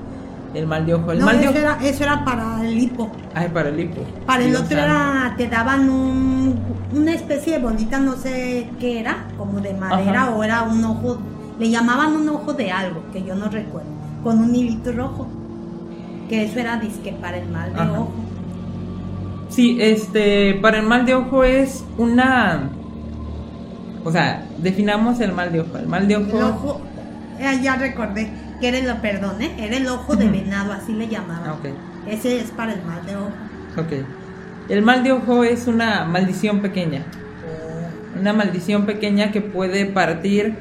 el 0.53 0.67
mal 0.67 0.85
de 0.85 0.93
ojo. 0.93 1.11
El 1.11 1.21
mal 1.21 1.39
eso, 1.39 1.53
de 1.53 1.59
Era, 1.59 1.77
eso 1.81 2.03
era 2.03 2.25
para 2.25 2.63
el 2.63 2.77
hipo. 2.77 3.11
Ay, 3.33 3.49
para 3.49 3.69
el 3.69 3.79
hipo. 3.79 4.01
Para 4.25 4.43
el 4.43 4.55
otro 4.55 4.77
era, 4.77 5.33
te 5.37 5.47
daban 5.47 5.89
un, 5.89 6.59
una 6.93 7.13
especie 7.13 7.53
de 7.53 7.59
bolita, 7.59 7.99
no 7.99 8.15
sé 8.15 8.69
qué 8.79 8.99
era, 8.99 9.27
como 9.37 9.59
de 9.59 9.73
madera 9.73 10.29
o 10.29 10.43
era 10.43 10.63
un 10.63 10.83
ojo, 10.83 11.19
le 11.59 11.69
llamaban 11.69 12.13
un 12.13 12.29
ojo 12.29 12.53
de 12.53 12.71
algo, 12.71 13.03
que 13.11 13.23
yo 13.23 13.35
no 13.35 13.49
recuerdo, 13.49 13.89
con 14.23 14.39
un 14.39 14.55
hilito 14.55 14.91
rojo. 14.91 15.27
Que 16.27 16.45
eso 16.45 16.59
era 16.59 16.77
disque 16.77 17.11
para 17.19 17.37
el 17.37 17.49
mal 17.49 17.73
de 17.73 17.81
ojo. 17.81 18.11
Sí, 19.49 19.77
este, 19.81 20.53
para 20.61 20.77
el 20.79 20.85
mal 20.85 21.05
de 21.05 21.15
ojo 21.15 21.43
es 21.43 21.83
una... 21.97 22.69
O 24.05 24.11
sea, 24.11 24.45
definamos 24.59 25.19
el 25.19 25.33
mal 25.33 25.51
de 25.51 25.61
ojo. 25.61 25.77
El 25.77 25.87
mal 25.87 26.07
de 26.07 26.17
ojo... 26.17 26.37
El 26.37 26.43
ojo, 26.43 26.81
eh, 27.39 27.59
ya 27.63 27.75
recordé 27.77 28.29
que 28.59 28.67
era 28.67 28.77
el, 28.77 28.97
perdón, 28.97 29.41
¿eh? 29.41 29.55
era 29.57 29.77
el 29.77 29.87
ojo 29.87 30.15
de 30.15 30.27
venado, 30.27 30.73
así 30.73 30.93
le 30.93 31.07
llamaban. 31.07 31.51
Okay. 31.59 31.73
Ese 32.07 32.39
es 32.39 32.51
para 32.51 32.73
el 32.73 32.83
mal 32.83 33.05
de 33.05 33.15
ojo. 33.15 33.31
Ok. 33.77 34.05
El 34.69 34.81
mal 34.81 35.03
de 35.03 35.11
ojo 35.11 35.43
es 35.43 35.67
una 35.67 36.05
maldición 36.05 36.59
pequeña. 36.59 37.03
Una 38.19 38.33
maldición 38.33 38.85
pequeña 38.85 39.31
que 39.31 39.41
puede 39.41 39.85
partir 39.85 40.55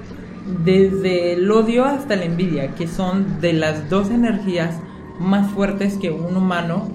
desde 0.65 1.35
el 1.35 1.51
odio 1.51 1.85
hasta 1.85 2.17
la 2.17 2.25
envidia, 2.25 2.75
que 2.75 2.87
son 2.87 3.41
de 3.41 3.53
las 3.53 3.91
dos 3.91 4.11
energías 4.11 4.77
más 5.19 5.51
fuertes 5.51 5.99
que 5.99 6.11
un 6.11 6.37
humano 6.37 6.89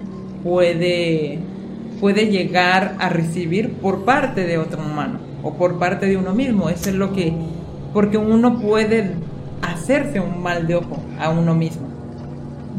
puede, 0.43 1.39
puede 1.99 2.27
llegar 2.27 2.95
a 2.99 3.09
recibir 3.09 3.73
por 3.73 4.05
parte 4.05 4.45
de 4.45 4.57
otro 4.57 4.81
humano 4.81 5.19
o 5.43 5.53
por 5.53 5.77
parte 5.77 6.05
de 6.05 6.17
uno 6.17 6.33
mismo. 6.33 6.69
Eso 6.69 6.89
es 6.89 6.95
lo 6.95 7.13
que, 7.13 7.33
porque 7.93 8.17
uno 8.17 8.59
puede 8.59 9.11
hacerse 9.63 10.19
un 10.19 10.41
mal 10.41 10.67
de 10.67 10.75
ojo 10.75 10.97
a 11.19 11.29
uno 11.29 11.55
mismo, 11.55 11.87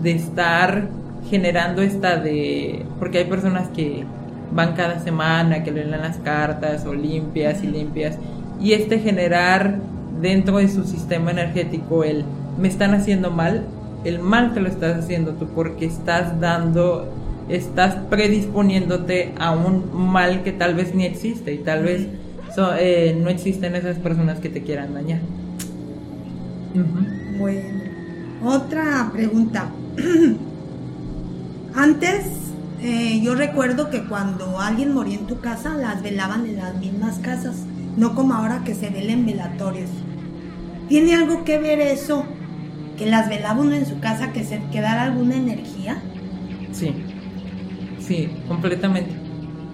de 0.03 0.13
estar 0.13 0.89
generando 1.29 1.83
esta 1.83 2.17
de, 2.17 2.85
porque 2.99 3.19
hay 3.19 3.25
personas 3.25 3.69
que 3.69 4.05
van 4.53 4.75
cada 4.75 5.01
semana, 5.01 5.65
que 5.65 5.73
leen 5.73 5.91
las 5.91 6.19
cartas 6.19 6.87
o 6.87 6.95
limpias 6.95 7.63
y 7.63 7.67
limpias, 7.67 8.19
y 8.61 8.73
este 8.73 8.99
generar 8.99 9.79
dentro 10.21 10.59
de 10.59 10.69
su 10.69 10.85
sistema 10.85 11.31
energético 11.31 12.05
el 12.05 12.25
me 12.59 12.69
están 12.69 12.95
haciendo 12.95 13.31
mal, 13.31 13.65
el 14.05 14.21
mal 14.21 14.55
que 14.55 14.61
lo 14.61 14.69
estás 14.69 14.99
haciendo 14.99 15.33
tú 15.33 15.47
porque 15.55 15.87
estás 15.87 16.41
dando, 16.41 17.13
estás 17.49 17.97
predisponiéndote 18.11 19.33
a 19.39 19.51
un 19.51 19.91
mal 19.93 20.43
que 20.43 20.53
tal 20.53 20.75
vez 20.75 20.95
ni 20.95 21.05
existe 21.05 21.53
y 21.53 21.59
tal 21.59 21.83
vez 21.83 22.07
eh, 22.79 23.19
no 23.21 23.29
existen 23.31 23.75
esas 23.75 23.99
personas 23.99 24.39
que 24.39 24.49
te 24.49 24.63
quieran 24.63 24.95
dañar. 24.95 25.21
Bueno, 27.39 27.85
otra 28.43 29.11
pregunta. 29.13 29.71
Antes 31.75 32.27
eh, 32.83 33.21
yo 33.23 33.35
recuerdo 33.35 33.89
que 33.89 34.05
cuando 34.05 34.61
alguien 34.61 34.93
moría 34.93 35.19
en 35.19 35.27
tu 35.27 35.41
casa, 35.41 35.75
las 35.75 36.03
velaban 36.03 36.47
en 36.47 36.57
las 36.57 36.77
mismas 36.79 37.19
casas, 37.19 37.65
no 37.97 38.15
como 38.15 38.35
ahora 38.35 38.63
que 38.65 38.75
se 38.75 38.91
velen 38.91 39.25
velatorios. 39.25 39.89
¿Tiene 40.89 41.15
algo 41.15 41.45
que 41.45 41.59
ver 41.59 41.81
eso? 41.81 42.27
Que 42.99 43.07
las 43.07 43.29
velaba 43.29 43.61
uno 43.61 43.73
en 43.73 43.87
su 43.87 44.01
casa, 44.01 44.33
que 44.33 44.45
se 44.45 44.61
quedara 44.71 45.05
alguna 45.05 45.37
energía. 45.37 46.03
Sí, 46.73 46.93
sí, 48.01 48.29
completamente. 48.49 49.13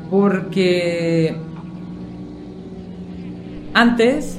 Porque 0.09 1.37
antes, 3.75 4.39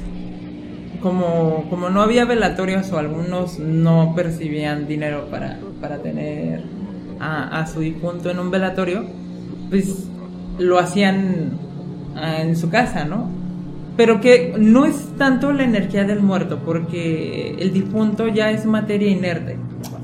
como, 1.02 1.66
como 1.68 1.90
no 1.90 2.00
había 2.00 2.24
velatorios 2.24 2.90
o 2.92 2.98
algunos 2.98 3.58
no 3.58 4.14
percibían 4.14 4.86
dinero 4.86 5.26
para, 5.30 5.58
para 5.80 5.98
tener 5.98 6.62
a, 7.20 7.66
su 7.66 7.80
difunto 7.80 8.30
en 8.30 8.38
un 8.38 8.50
velatorio, 8.50 9.04
pues 9.70 10.08
lo 10.58 10.78
hacían 10.78 11.52
ah, 12.16 12.40
en 12.40 12.56
su 12.56 12.68
casa, 12.68 13.04
¿no? 13.04 13.30
Pero 13.96 14.20
que 14.20 14.54
no 14.58 14.86
es 14.86 15.16
tanto 15.18 15.52
la 15.52 15.64
energía 15.64 16.04
del 16.04 16.20
muerto, 16.20 16.60
porque 16.64 17.56
el 17.58 17.72
difunto 17.72 18.26
ya 18.28 18.50
es 18.50 18.64
materia 18.64 19.08
inerte, 19.08 19.56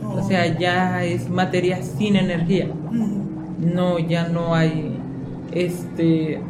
o 0.05 0.23
sea, 0.29 0.59
ya 0.59 1.05
es 1.05 1.29
materia 1.29 1.83
sin 1.83 2.17
energía. 2.17 2.69
No, 3.59 3.99
ya 3.99 4.29
no 4.29 4.55
hay, 4.55 4.97
este, 5.53 6.41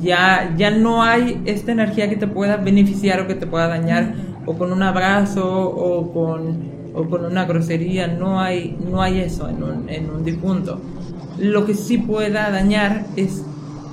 ya, 0.00 0.54
ya 0.56 0.70
no 0.70 1.02
hay 1.02 1.42
esta 1.44 1.72
energía 1.72 2.08
que 2.08 2.16
te 2.16 2.26
pueda 2.26 2.56
beneficiar 2.56 3.20
o 3.20 3.26
que 3.26 3.34
te 3.34 3.46
pueda 3.46 3.68
dañar, 3.68 4.14
o 4.46 4.56
con 4.56 4.72
un 4.72 4.82
abrazo, 4.82 5.70
o 5.70 6.12
con 6.12 6.80
o 6.94 7.08
con 7.08 7.24
una 7.24 7.44
grosería, 7.44 8.06
no 8.06 8.40
hay, 8.40 8.76
no 8.90 9.02
hay 9.02 9.20
eso 9.20 9.48
en 9.48 9.62
un, 9.62 9.88
en 9.88 10.10
un 10.10 10.24
difunto. 10.24 10.80
Lo 11.38 11.64
que 11.66 11.74
sí 11.74 11.98
pueda 11.98 12.50
dañar 12.50 13.06
es 13.16 13.44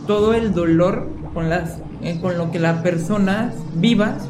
todo 0.06 0.34
el 0.34 0.54
dolor 0.54 1.08
con, 1.34 1.50
las, 1.50 1.80
eh, 2.02 2.20
con 2.22 2.38
lo 2.38 2.52
que 2.52 2.60
las 2.60 2.82
personas 2.82 3.54
vivas 3.76 4.28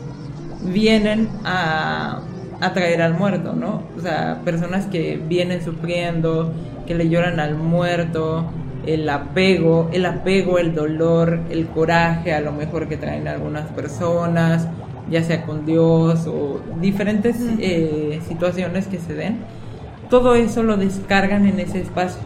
vienen 0.64 1.30
a, 1.46 2.22
a 2.60 2.74
traer 2.74 3.02
al 3.02 3.14
muerto, 3.14 3.54
¿no? 3.54 3.84
O 3.98 4.02
sea, 4.02 4.42
personas 4.44 4.86
que 4.88 5.18
vienen 5.28 5.64
sufriendo, 5.64 6.52
que 6.86 6.96
le 6.96 7.10
lloran 7.10 7.40
al 7.40 7.56
muerto, 7.56 8.46
el 8.88 9.10
apego, 9.10 9.90
el 9.92 10.06
apego, 10.06 10.60
el 10.60 10.74
dolor, 10.74 11.42
el 11.50 11.68
coraje 11.68 12.34
a 12.34 12.40
lo 12.40 12.54
mejor 12.54 12.88
que 12.88 12.96
traen 12.98 13.28
algunas 13.28 13.68
personas, 13.72 14.68
ya 15.12 15.24
sea 15.24 15.46
con 15.46 15.66
Dios 15.66 16.26
o 16.26 16.62
diferentes 16.82 17.36
eh, 17.60 18.20
situaciones 18.28 18.88
que 18.88 18.98
se 18.98 19.14
den, 19.14 19.40
todo 20.10 20.36
eso 20.36 20.64
lo 20.64 20.78
descargan 20.78 21.46
en 21.46 21.60
ese 21.60 21.82
espacio. 21.82 22.22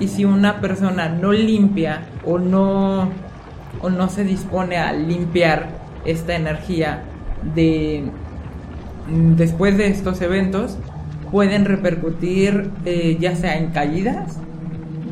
Y 0.00 0.08
si 0.08 0.24
una 0.24 0.60
persona 0.60 1.08
no 1.08 1.32
limpia 1.32 2.02
o 2.24 2.38
no, 2.38 3.10
o 3.82 3.90
no 3.90 4.08
se 4.08 4.24
dispone 4.24 4.78
a 4.78 4.92
limpiar 4.92 5.68
esta 6.04 6.34
energía 6.34 7.02
de 7.54 8.04
después 9.36 9.76
de 9.76 9.88
estos 9.88 10.20
eventos, 10.22 10.78
pueden 11.30 11.64
repercutir 11.64 12.70
eh, 12.84 13.16
ya 13.20 13.36
sea 13.36 13.58
en 13.58 13.68
caídas, 13.70 14.38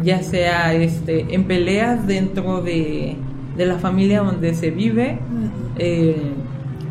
ya 0.02 0.22
sea 0.22 0.74
este, 0.74 1.34
en 1.34 1.44
peleas 1.44 2.06
dentro 2.06 2.60
de, 2.60 3.16
de 3.56 3.66
la 3.66 3.78
familia 3.78 4.20
donde 4.20 4.54
se 4.54 4.70
vive, 4.70 5.18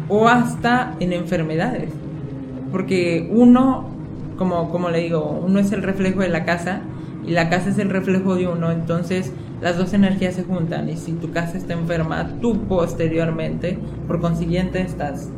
o 0.07 0.27
hasta 0.27 0.95
en 0.99 1.13
enfermedades. 1.13 1.89
Porque 2.71 3.29
uno, 3.31 3.85
como, 4.37 4.69
como 4.69 4.89
le 4.89 4.99
digo, 4.99 5.41
uno 5.45 5.59
es 5.59 5.71
el 5.71 5.81
reflejo 5.81 6.21
de 6.21 6.29
la 6.29 6.45
casa 6.45 6.81
y 7.25 7.31
la 7.31 7.49
casa 7.49 7.69
es 7.69 7.79
el 7.79 7.89
reflejo 7.89 8.35
de 8.35 8.47
uno, 8.47 8.71
entonces 8.71 9.31
las 9.61 9.77
dos 9.77 9.93
energías 9.93 10.35
se 10.35 10.43
juntan 10.43 10.89
y 10.89 10.97
si 10.97 11.13
tu 11.13 11.31
casa 11.31 11.57
está 11.57 11.73
enferma, 11.73 12.27
tú 12.41 12.67
posteriormente, 12.67 13.77
por 14.07 14.19
consiguiente, 14.19 14.81
estás, 14.81 15.29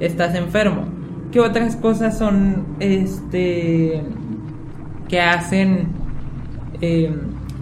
estás 0.00 0.34
enfermo. 0.34 0.84
¿Qué 1.30 1.40
otras 1.40 1.76
cosas 1.76 2.16
son 2.18 2.64
este 2.80 4.02
que 5.08 5.20
hacen 5.20 5.88
eh, 6.80 7.14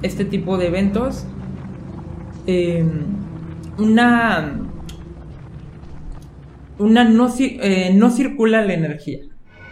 este 0.02 0.24
tipo 0.24 0.58
de 0.58 0.68
eventos? 0.68 1.26
Eh, 2.46 2.84
una 3.78 4.60
una 6.78 7.04
no, 7.04 7.32
eh, 7.38 7.92
no 7.94 8.10
circula 8.10 8.62
la 8.62 8.74
energía. 8.74 9.20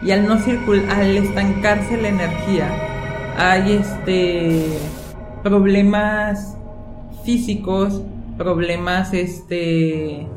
Y 0.01 0.11
al 0.11 0.27
no 0.27 0.37
circular, 0.37 0.99
al 0.99 1.15
estancarse 1.15 2.01
la 2.01 2.09
energía, 2.09 2.67
hay 3.37 3.73
este 3.73 4.67
problemas 5.43 6.57
físicos, 7.23 8.01
problemas 8.37 9.13
este 9.13 10.27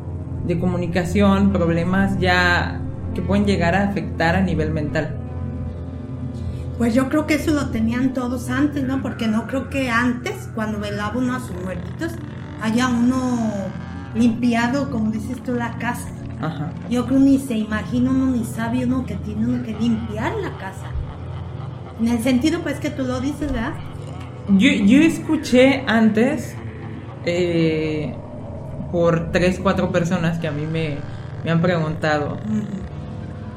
de 0.46 0.58
comunicación, 0.58 1.52
problemas 1.52 2.18
ya 2.20 2.80
que 3.14 3.22
pueden 3.22 3.44
llegar 3.44 3.74
a 3.74 3.88
afectar 3.88 4.36
a 4.36 4.42
nivel 4.42 4.70
mental. 4.70 5.25
Pues 6.78 6.94
yo 6.94 7.08
creo 7.08 7.26
que 7.26 7.34
eso 7.34 7.52
lo 7.52 7.70
tenían 7.70 8.12
todos 8.12 8.50
antes, 8.50 8.84
¿no? 8.84 9.00
Porque 9.02 9.26
no 9.26 9.46
creo 9.46 9.70
que 9.70 9.90
antes, 9.90 10.50
cuando 10.54 10.78
velaba 10.78 11.16
uno 11.16 11.34
a 11.34 11.40
sus 11.40 11.56
muertitos, 11.62 12.12
haya 12.60 12.88
uno 12.88 13.48
limpiado, 14.14 14.90
como 14.90 15.10
dices 15.10 15.42
tú, 15.42 15.54
la 15.54 15.78
casa. 15.78 16.08
Yo 16.90 17.06
creo 17.06 17.18
ni 17.18 17.38
se 17.38 17.54
imagina 17.54 18.10
uno 18.10 18.26
ni 18.26 18.44
sabe 18.44 18.84
uno 18.84 19.06
que 19.06 19.14
tiene 19.16 19.46
uno 19.46 19.64
que 19.64 19.72
limpiar 19.72 20.34
la 20.36 20.56
casa. 20.58 20.90
En 21.98 22.08
el 22.08 22.22
sentido 22.22 22.60
pues 22.60 22.78
que 22.78 22.90
tú 22.90 23.04
lo 23.04 23.20
dices, 23.20 23.50
¿verdad? 23.52 23.72
Yo, 24.48 24.70
yo 24.70 25.00
escuché 25.00 25.82
antes 25.86 26.54
eh, 27.24 28.14
por 28.92 29.32
tres, 29.32 29.58
cuatro 29.62 29.90
personas 29.90 30.38
que 30.38 30.46
a 30.46 30.52
mí 30.52 30.66
me, 30.66 30.98
han 31.50 31.60
preguntado 31.60 32.38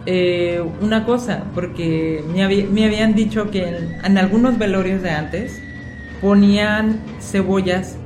eh, 0.05 0.63
una 0.81 1.05
cosa, 1.05 1.43
porque 1.53 2.23
me, 2.33 2.47
me 2.65 2.85
habían 2.85 3.15
dicho 3.15 3.51
que 3.51 3.67
en, 4.03 4.17
algunos 4.17 4.57
velorios 4.57 5.01
de 5.01 5.11
antes 5.11 5.61
ponían 6.21 7.01
cebollas 7.19 7.97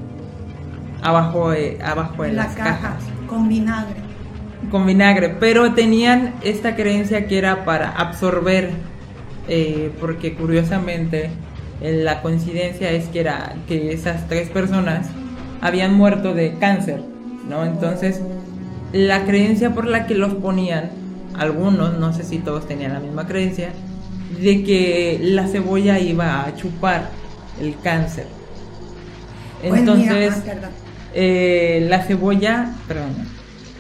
abajo 1.02 1.52
de, 1.52 1.80
abajo 1.84 2.24
de 2.24 2.34
las 2.34 2.56
cajas. 2.56 3.04
Con 3.28 3.50
vinagre 3.50 4.04
con 4.70 4.86
vinagre, 4.86 5.30
pero 5.40 5.74
tenían 5.74 6.34
esta 6.42 6.76
creencia 6.76 7.28
que 7.28 7.38
era 7.38 7.66
para 7.66 7.90
absorber, 7.90 8.72
eh, 9.48 9.92
porque 10.00 10.34
curiosamente 10.34 11.30
eh, 11.82 12.02
la 12.04 12.22
coincidencia 12.22 12.92
es 12.92 13.08
que 13.08 13.20
era 13.20 13.56
que 13.68 13.94
esas 13.94 14.28
tres 14.28 14.50
personas 14.50 15.08
habían 15.62 15.94
muerto 15.94 16.34
de 16.34 16.56
cáncer, 16.60 17.02
¿no? 17.48 17.66
Entonces, 17.66 18.22
la 18.92 19.26
creencia 19.26 19.74
por 19.74 19.88
la 19.88 20.08
que 20.08 20.16
los 20.16 20.34
ponían, 20.36 20.90
algunos, 21.38 21.98
no 21.98 22.14
sé 22.14 22.24
si 22.24 22.40
todos 22.40 22.68
tenían 22.68 22.94
la 22.94 23.00
misma 23.00 23.28
creencia, 23.28 23.72
de 24.40 24.64
que 24.64 25.20
la 25.22 25.48
cebolla 25.48 26.00
iba 26.00 26.46
a 26.46 26.56
chupar 26.56 27.10
el 27.62 27.76
cáncer. 27.80 28.28
Pues 29.62 29.80
Entonces, 29.80 30.34
eh, 31.14 31.86
la 31.90 32.04
cebolla, 32.04 32.74
perdón, 32.88 33.12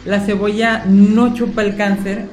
la 0.05 0.19
cebolla 0.19 0.85
no 0.85 1.33
chupa 1.33 1.63
el 1.63 1.75
cáncer, 1.75 2.25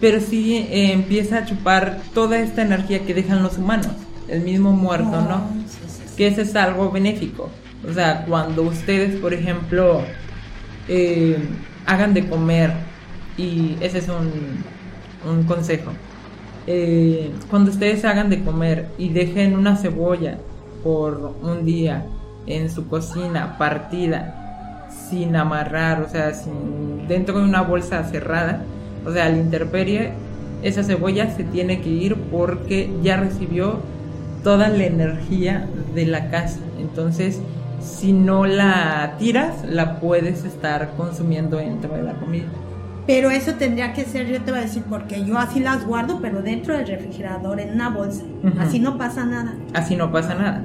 pero 0.00 0.20
sí 0.20 0.56
eh, 0.70 0.92
empieza 0.92 1.38
a 1.38 1.44
chupar 1.44 2.00
toda 2.14 2.38
esta 2.38 2.62
energía 2.62 3.00
que 3.04 3.14
dejan 3.14 3.42
los 3.42 3.58
humanos, 3.58 3.88
el 4.28 4.40
mismo 4.40 4.72
muerto, 4.72 5.20
¿no? 5.22 5.48
Que 6.16 6.26
ese 6.26 6.42
es 6.42 6.56
algo 6.56 6.90
benéfico. 6.90 7.50
O 7.88 7.92
sea, 7.92 8.24
cuando 8.26 8.62
ustedes, 8.62 9.16
por 9.16 9.32
ejemplo, 9.32 10.02
eh, 10.88 11.38
hagan 11.86 12.14
de 12.14 12.28
comer, 12.28 12.72
y 13.40 13.76
ese 13.80 13.98
es 13.98 14.08
un, 14.08 14.30
un 15.30 15.44
consejo, 15.44 15.92
eh, 16.66 17.30
cuando 17.48 17.70
ustedes 17.70 18.04
hagan 18.04 18.28
de 18.28 18.44
comer 18.44 18.88
y 18.98 19.08
dejen 19.08 19.56
una 19.56 19.76
cebolla 19.76 20.38
por 20.84 21.34
un 21.42 21.64
día 21.64 22.04
en 22.46 22.70
su 22.70 22.86
cocina 22.86 23.56
partida 23.58 24.88
sin 25.08 25.36
amarrar, 25.36 26.02
o 26.02 26.08
sea, 26.08 26.34
sin, 26.34 27.08
dentro 27.08 27.38
de 27.38 27.44
una 27.44 27.62
bolsa 27.62 28.04
cerrada, 28.04 28.62
o 29.06 29.12
sea, 29.12 29.26
al 29.26 29.38
interperie, 29.38 30.12
esa 30.62 30.84
cebolla 30.84 31.34
se 31.34 31.44
tiene 31.44 31.80
que 31.80 31.88
ir 31.88 32.16
porque 32.30 32.90
ya 33.02 33.16
recibió 33.16 33.78
toda 34.44 34.68
la 34.68 34.84
energía 34.84 35.66
de 35.94 36.06
la 36.06 36.30
casa. 36.30 36.60
Entonces, 36.78 37.40
si 37.80 38.12
no 38.12 38.44
la 38.44 39.16
tiras, 39.18 39.64
la 39.64 39.98
puedes 39.98 40.44
estar 40.44 40.90
consumiendo 40.96 41.56
dentro 41.56 41.94
de 41.94 42.02
la 42.02 42.12
comida. 42.14 42.48
Pero 43.10 43.28
eso 43.32 43.54
tendría 43.54 43.92
que 43.92 44.04
ser, 44.04 44.28
yo 44.28 44.40
te 44.40 44.52
voy 44.52 44.60
a 44.60 44.62
decir, 44.62 44.84
porque 44.88 45.24
yo 45.24 45.36
así 45.36 45.58
las 45.58 45.84
guardo, 45.84 46.20
pero 46.22 46.42
dentro 46.42 46.76
del 46.76 46.86
refrigerador, 46.86 47.58
en 47.58 47.72
una 47.74 47.88
bolsa. 47.88 48.22
Así 48.60 48.78
no 48.78 48.98
pasa 48.98 49.26
nada. 49.26 49.56
Así 49.74 49.96
no 49.96 50.12
pasa 50.12 50.36
nada. 50.36 50.62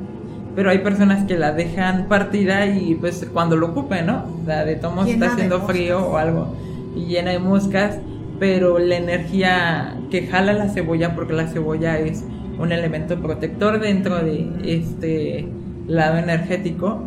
Pero 0.56 0.70
hay 0.70 0.78
personas 0.78 1.26
que 1.26 1.40
la 1.40 1.54
dejan 1.54 2.06
partida 2.08 2.68
y 2.68 2.94
pues 2.94 3.28
cuando 3.34 3.58
lo 3.58 3.70
ocupen, 3.70 4.06
¿no? 4.06 4.26
La 4.46 4.64
de 4.64 4.76
tomo 4.76 5.04
Llena 5.04 5.26
está 5.26 5.34
haciendo 5.34 5.62
frío 5.62 6.06
o 6.06 6.18
algo 6.18 6.56
y 6.96 7.06
llena 7.06 7.32
de 7.32 7.40
moscas, 7.40 7.98
pero 8.38 8.78
la 8.78 8.98
energía 8.98 9.98
que 10.12 10.28
jala 10.28 10.54
la 10.54 10.70
cebolla, 10.70 11.16
porque 11.16 11.34
la 11.34 11.48
cebolla 11.48 11.98
es 11.98 12.24
un 12.60 12.72
elemento 12.72 13.20
protector 13.20 13.80
dentro 13.80 14.24
de 14.24 14.52
este 14.64 15.48
lado 15.88 16.20
energético, 16.20 17.06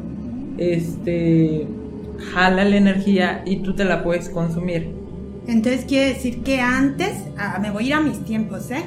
este 0.58 1.68
jala 2.34 2.64
la 2.64 2.76
energía 2.76 3.42
y 3.46 3.58
tú 3.58 3.76
te 3.76 3.84
la 3.84 4.02
puedes 4.02 4.30
consumir. 4.30 4.97
Entonces 5.48 5.86
quiere 5.86 6.12
decir 6.12 6.42
que 6.42 6.60
antes, 6.60 7.16
ah, 7.38 7.58
me 7.60 7.70
voy 7.70 7.84
a 7.84 7.86
ir 7.86 7.94
a 7.94 8.00
mis 8.00 8.22
tiempos, 8.22 8.70
¿eh? 8.70 8.84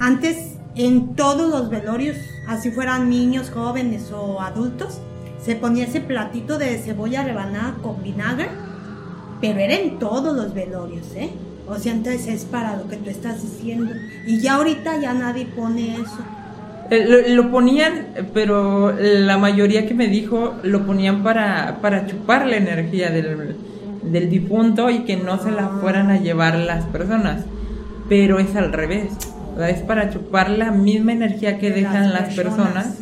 Antes, 0.00 0.56
en 0.74 1.14
todos 1.14 1.48
los 1.48 1.70
velorios, 1.70 2.16
así 2.48 2.72
fueran 2.72 3.08
niños, 3.08 3.48
jóvenes 3.50 4.10
o 4.12 4.40
adultos, 4.40 5.00
se 5.40 5.54
ponía 5.54 5.84
ese 5.84 6.00
platito 6.00 6.58
de 6.58 6.78
cebolla 6.78 7.22
rebanada 7.22 7.76
con 7.80 8.02
vinagre, 8.02 8.48
pero 9.40 9.60
era 9.60 9.74
en 9.74 10.00
todos 10.00 10.36
los 10.36 10.52
velorios, 10.52 11.06
¿eh? 11.14 11.30
O 11.68 11.76
sea, 11.78 11.92
entonces 11.92 12.26
es 12.26 12.44
para 12.44 12.76
lo 12.76 12.88
que 12.88 12.96
tú 12.96 13.08
estás 13.08 13.40
diciendo. 13.42 13.92
Y 14.26 14.40
ya 14.40 14.54
ahorita 14.54 15.00
ya 15.00 15.14
nadie 15.14 15.46
pone 15.46 15.94
eso. 15.94 16.18
Eh, 16.90 17.06
Lo, 17.06 17.42
lo 17.42 17.50
ponían, 17.52 18.08
pero 18.34 18.92
la 18.98 19.38
mayoría 19.38 19.86
que 19.86 19.94
me 19.94 20.08
dijo 20.08 20.54
lo 20.64 20.84
ponían 20.84 21.22
para, 21.22 21.78
para 21.80 22.04
chupar 22.08 22.48
la 22.48 22.56
energía 22.56 23.10
del, 23.10 23.54
del 24.02 24.30
difunto 24.30 24.90
y 24.90 25.04
que 25.04 25.16
no 25.16 25.38
se 25.42 25.50
la 25.50 25.68
fueran 25.68 26.10
a 26.10 26.18
llevar 26.18 26.56
las 26.56 26.84
personas. 26.86 27.44
Pero 28.08 28.38
es 28.38 28.56
al 28.56 28.72
revés. 28.72 29.12
o 29.54 29.58
sea, 29.58 29.70
es 29.70 29.82
para 29.82 30.10
chupar 30.10 30.50
la 30.50 30.70
misma 30.72 31.12
energía 31.12 31.58
que 31.58 31.70
De 31.70 31.76
dejan 31.82 32.12
las 32.12 32.12
las 32.12 32.34
personas. 32.34 32.86
personas 32.86 32.98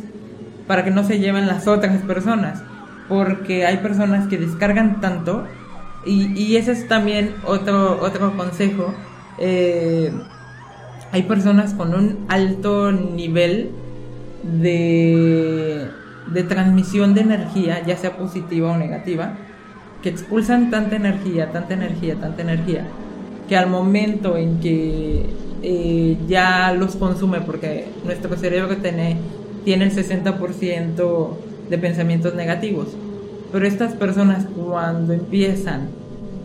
para 0.66 0.84
que 0.84 0.90
no 0.90 1.04
se 1.04 1.18
lleven 1.18 1.46
las 1.46 1.66
otras 1.66 2.02
personas. 2.02 2.62
Porque 3.08 3.64
hay 3.66 3.78
personas 3.78 4.28
que 4.28 4.36
descargan 4.38 5.00
tanto 5.00 5.46
y, 6.04 6.32
y 6.40 6.56
ese 6.56 6.72
es 6.72 6.88
también 6.88 7.34
otro, 7.44 8.00
otro 8.02 8.36
consejo. 8.36 8.94
eh, 9.38 10.12
hay 11.10 11.22
personas 11.22 11.74
con 11.74 11.94
un 11.94 12.26
alto 12.28 12.92
nivel 12.92 13.70
de, 14.42 15.90
de 16.26 16.42
transmisión 16.44 17.14
de 17.14 17.22
energía, 17.22 17.82
ya 17.84 17.96
sea 17.96 18.16
positiva 18.16 18.72
o 18.72 18.76
negativa, 18.76 19.38
que 20.02 20.08
expulsan 20.08 20.70
tanta 20.70 20.96
energía, 20.96 21.50
tanta 21.50 21.74
energía, 21.74 22.14
tanta 22.16 22.42
energía, 22.42 22.84
que 23.48 23.56
al 23.56 23.68
momento 23.68 24.36
en 24.36 24.60
que 24.60 25.26
eh, 25.62 26.16
ya 26.28 26.72
los 26.72 26.96
consume, 26.96 27.40
porque 27.40 27.86
nuestro 28.04 28.36
cerebro 28.36 28.76
tiene, 28.76 29.16
tiene 29.64 29.86
el 29.86 29.92
60% 29.92 31.28
de 31.68 31.78
pensamientos 31.78 32.34
negativos, 32.34 32.88
pero 33.50 33.66
estas 33.66 33.94
personas 33.94 34.46
cuando 34.56 35.12
empiezan 35.12 35.88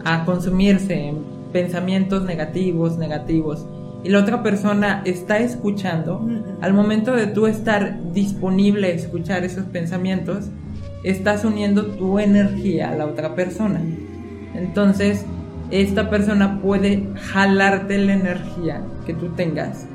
a 0.03 0.25
consumirse 0.25 1.09
en 1.09 1.17
pensamientos 1.51 2.23
negativos, 2.23 2.97
negativos, 2.97 3.65
y 4.03 4.09
la 4.09 4.19
otra 4.19 4.43
persona 4.43 5.01
está 5.05 5.37
escuchando, 5.37 6.27
al 6.61 6.73
momento 6.73 7.13
de 7.13 7.27
tú 7.27 7.47
estar 7.47 7.97
disponible 8.13 8.87
a 8.87 8.91
escuchar 8.91 9.45
esos 9.45 9.63
pensamientos, 9.65 10.49
estás 11.03 11.43
uniendo 11.45 11.85
tu 11.87 12.19
energía 12.19 12.91
a 12.91 12.95
la 12.95 13.05
otra 13.05 13.35
persona. 13.35 13.81
Entonces, 14.55 15.25
esta 15.71 16.09
persona 16.09 16.61
puede 16.61 17.03
jalarte 17.15 17.97
la 17.97 18.13
energía 18.13 18.83
que 19.05 19.13
tú 19.13 19.29
tengas 19.29 19.85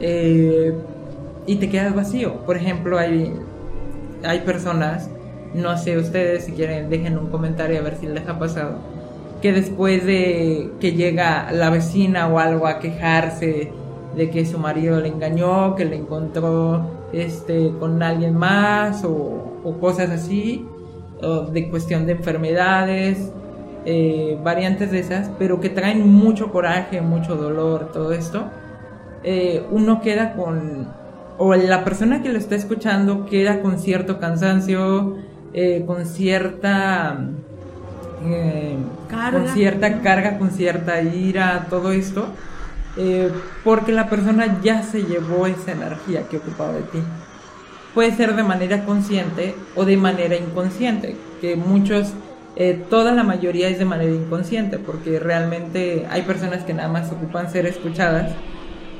eh, 0.00 0.74
y 1.46 1.56
te 1.56 1.68
quedas 1.68 1.94
vacío. 1.94 2.44
Por 2.46 2.56
ejemplo, 2.56 2.98
hay, 2.98 3.32
hay 4.24 4.40
personas, 4.40 5.10
no 5.54 5.76
sé 5.76 5.98
ustedes 5.98 6.44
si 6.44 6.52
quieren, 6.52 6.88
dejen 6.88 7.18
un 7.18 7.28
comentario 7.28 7.78
a 7.80 7.82
ver 7.82 7.96
si 7.96 8.06
les 8.06 8.26
ha 8.28 8.38
pasado, 8.38 8.78
que 9.42 9.52
después 9.52 10.04
de 10.04 10.70
que 10.80 10.92
llega 10.92 11.50
la 11.52 11.70
vecina 11.70 12.28
o 12.28 12.38
algo 12.38 12.66
a 12.66 12.78
quejarse 12.78 13.72
de 14.16 14.30
que 14.30 14.46
su 14.46 14.58
marido 14.58 15.00
le 15.00 15.08
engañó, 15.08 15.74
que 15.74 15.84
le 15.84 15.96
encontró 15.96 17.08
este 17.12 17.72
con 17.78 18.02
alguien 18.02 18.36
más 18.36 19.04
o, 19.04 19.47
o 19.64 19.78
cosas 19.78 20.10
así, 20.10 20.66
o 21.22 21.42
de 21.42 21.68
cuestión 21.68 22.06
de 22.06 22.12
enfermedades, 22.12 23.32
eh, 23.90 24.38
variantes 24.42 24.90
de 24.90 24.98
esas, 24.98 25.30
pero 25.38 25.60
que 25.60 25.70
traen 25.70 26.06
mucho 26.06 26.50
coraje, 26.52 27.00
mucho 27.00 27.36
dolor, 27.36 27.90
todo 27.92 28.12
esto, 28.12 28.44
eh, 29.24 29.64
uno 29.70 30.00
queda 30.02 30.34
con, 30.34 30.88
o 31.38 31.54
la 31.54 31.84
persona 31.84 32.22
que 32.22 32.28
lo 32.28 32.38
está 32.38 32.54
escuchando 32.54 33.24
queda 33.24 33.62
con 33.62 33.78
cierto 33.78 34.18
cansancio, 34.18 35.16
eh, 35.54 35.84
con 35.86 36.04
cierta, 36.04 37.18
Carga. 39.08 39.38
con 39.38 39.48
cierta 39.48 40.02
carga, 40.02 40.38
con 40.38 40.50
cierta 40.50 41.00
ira, 41.00 41.66
todo 41.70 41.92
esto, 41.92 42.26
porque 43.64 43.92
la 43.92 44.10
persona 44.10 44.60
ya 44.60 44.82
se 44.82 45.04
llevó 45.04 45.46
esa 45.46 45.72
energía 45.72 46.24
que 46.28 46.38
ocupaba 46.38 46.72
de 46.72 46.82
ti. 46.82 46.98
Puede 47.98 48.14
ser 48.14 48.36
de 48.36 48.44
manera 48.44 48.84
consciente 48.84 49.56
o 49.74 49.84
de 49.84 49.96
manera 49.96 50.36
inconsciente, 50.36 51.16
que 51.40 51.56
muchos, 51.56 52.12
eh, 52.54 52.80
toda 52.88 53.10
la 53.10 53.24
mayoría 53.24 53.68
es 53.68 53.80
de 53.80 53.84
manera 53.86 54.14
inconsciente, 54.14 54.78
porque 54.78 55.18
realmente 55.18 56.06
hay 56.08 56.22
personas 56.22 56.62
que 56.62 56.74
nada 56.74 56.88
más 56.88 57.10
ocupan 57.10 57.50
ser 57.50 57.66
escuchadas, 57.66 58.30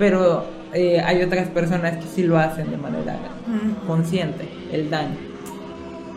pero 0.01 0.47
eh, 0.75 1.01
hay 1.01 1.23
otras 1.23 1.47
personas 1.47 1.99
que 1.99 2.09
sí 2.13 2.25
lo 2.25 2.39
hacen 2.39 2.73
de 2.73 2.77
manera 2.77 3.21
consciente, 3.87 4.49
el 4.73 4.91
daño. 4.91 5.17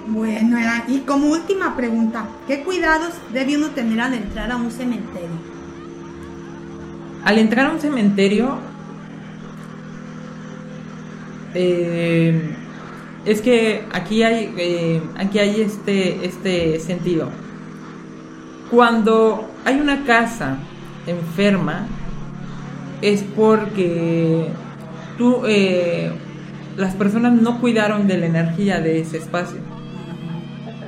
Bueno, 0.08 0.58
y 0.88 1.02
como 1.02 1.28
última 1.28 1.76
pregunta, 1.76 2.26
¿qué 2.48 2.64
cuidados 2.64 3.14
debe 3.32 3.58
uno 3.58 3.68
tener 3.68 4.02
al 4.02 4.16
entrar 4.16 4.52
a 4.52 4.56
un 4.56 4.72
cementerio? 4.72 5.30
Al 7.26 7.38
entrar 7.38 7.68
a 7.68 7.74
un 7.74 7.80
cementerio, 7.80 8.58
eh, 11.54 12.56
es 13.26 13.42
que 13.42 13.84
aquí 13.92 14.24
hay, 14.24 14.54
eh, 14.58 15.02
aquí 15.18 15.40
hay 15.40 15.62
este, 15.62 16.26
este 16.26 16.80
sentido. 16.80 17.30
Cuando 18.70 19.50
hay 19.66 19.80
una 19.80 20.06
casa 20.06 20.58
enferma, 21.06 21.88
es 23.02 23.24
porque 23.24 24.48
tú, 25.18 25.44
eh, 25.46 26.12
las 26.78 26.96
personas 26.96 27.34
no 27.34 27.60
cuidaron 27.60 28.08
de 28.08 28.18
la 28.18 28.26
energía 28.28 28.80
de 28.80 29.02
ese 29.02 29.18
espacio. 29.18 29.60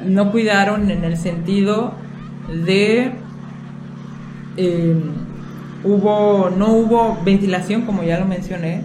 No 0.06 0.32
cuidaron 0.32 0.90
en 0.92 1.04
el 1.04 1.18
sentido 1.18 1.94
de 2.66 3.12
eh, 4.58 4.96
hubo 5.84 6.50
no 6.50 6.74
hubo 6.74 7.20
ventilación 7.24 7.84
como 7.84 8.04
ya 8.04 8.20
lo 8.20 8.26
mencioné 8.26 8.84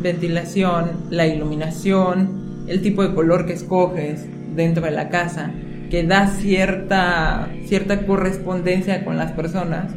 ventilación 0.00 0.92
la 1.10 1.26
iluminación 1.26 2.47
el 2.68 2.82
tipo 2.82 3.02
de 3.02 3.14
color 3.14 3.46
que 3.46 3.52
escoges 3.52 4.26
dentro 4.54 4.84
de 4.84 4.90
la 4.90 5.08
casa 5.08 5.52
que 5.90 6.02
da 6.04 6.26
cierta 6.28 7.48
cierta 7.66 8.06
correspondencia 8.06 9.04
con 9.04 9.16
las 9.16 9.32
personas 9.32 9.94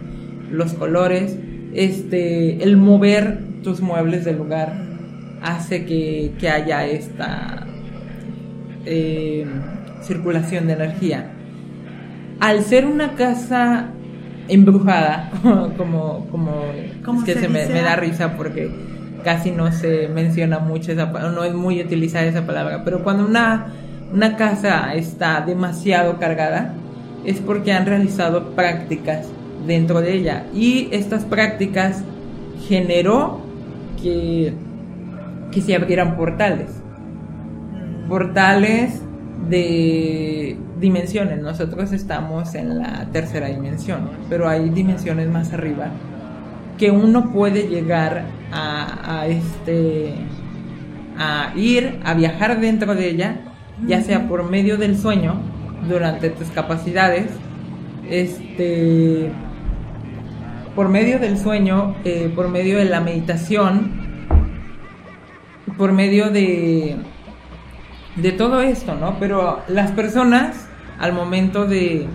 los 0.49 0.73
colores 0.73 1.37
este 1.73 2.63
el 2.63 2.77
mover 2.77 3.39
tus 3.63 3.81
muebles 3.81 4.25
del 4.25 4.37
lugar 4.37 4.73
hace 5.41 5.85
que, 5.85 6.33
que 6.39 6.49
haya 6.49 6.85
esta 6.85 7.65
eh, 8.85 9.45
circulación 10.01 10.67
de 10.67 10.73
energía 10.73 11.31
al 12.39 12.63
ser 12.63 12.85
una 12.85 13.13
casa 13.15 13.91
embrujada, 14.47 15.29
como, 15.77 16.27
como, 16.29 16.51
Como 17.05 17.19
es 17.19 17.25
que 17.25 17.33
se 17.33 17.41
se, 17.41 17.49
me, 17.49 17.61
dice. 17.61 17.73
me 17.73 17.81
da 17.81 17.95
risa 17.95 18.35
porque 18.35 18.69
casi 19.23 19.51
no 19.51 19.71
se 19.71 20.07
menciona 20.07 20.59
mucho 20.59 20.91
esa 20.91 21.05
no 21.05 21.43
es 21.43 21.53
muy 21.53 21.81
utilizada 21.81 22.25
esa 22.25 22.45
palabra, 22.45 22.83
pero 22.83 23.03
cuando 23.03 23.25
una, 23.25 23.67
una 24.13 24.35
casa 24.35 24.93
está 24.95 25.41
demasiado 25.41 26.19
cargada 26.19 26.73
es 27.25 27.39
porque 27.39 27.71
han 27.71 27.85
realizado 27.85 28.51
prácticas 28.51 29.27
dentro 29.67 30.01
de 30.01 30.13
ella. 30.13 30.45
Y 30.53 30.89
estas 30.91 31.23
prácticas 31.23 32.03
generó 32.67 33.41
que, 34.01 34.53
que 35.51 35.61
se 35.61 35.75
abrieran 35.75 36.15
portales. 36.15 36.71
Portales 38.07 39.01
de 39.49 40.57
dimensiones. 40.79 41.39
Nosotros 41.39 41.93
estamos 41.93 42.55
en 42.55 42.79
la 42.79 43.07
tercera 43.11 43.47
dimensión, 43.47 44.09
pero 44.29 44.49
hay 44.49 44.69
dimensiones 44.69 45.29
más 45.29 45.53
arriba 45.53 45.91
que 46.81 46.89
uno 46.89 47.31
puede 47.31 47.67
llegar 47.67 48.25
a, 48.51 49.19
a 49.19 49.27
este 49.27 50.15
a 51.15 51.53
ir 51.55 51.99
a 52.03 52.15
viajar 52.15 52.59
dentro 52.59 52.95
de 52.95 53.07
ella, 53.07 53.35
ya 53.85 54.01
sea 54.01 54.27
por 54.27 54.49
medio 54.49 54.77
del 54.77 54.97
sueño 54.97 55.35
durante 55.87 56.31
tus 56.31 56.47
capacidades, 56.47 57.27
este 58.09 59.31
por 60.75 60.89
medio 60.89 61.19
del 61.19 61.37
sueño, 61.37 61.93
eh, 62.03 62.31
por 62.35 62.49
medio 62.49 62.79
de 62.79 62.85
la 62.85 62.99
meditación, 62.99 63.91
por 65.77 65.91
medio 65.91 66.31
de, 66.31 66.95
de 68.15 68.31
todo 68.31 68.61
esto, 68.61 68.95
¿no? 68.95 69.19
Pero 69.19 69.59
las 69.67 69.91
personas, 69.91 70.67
al 70.97 71.13
momento 71.13 71.67
de, 71.67 72.07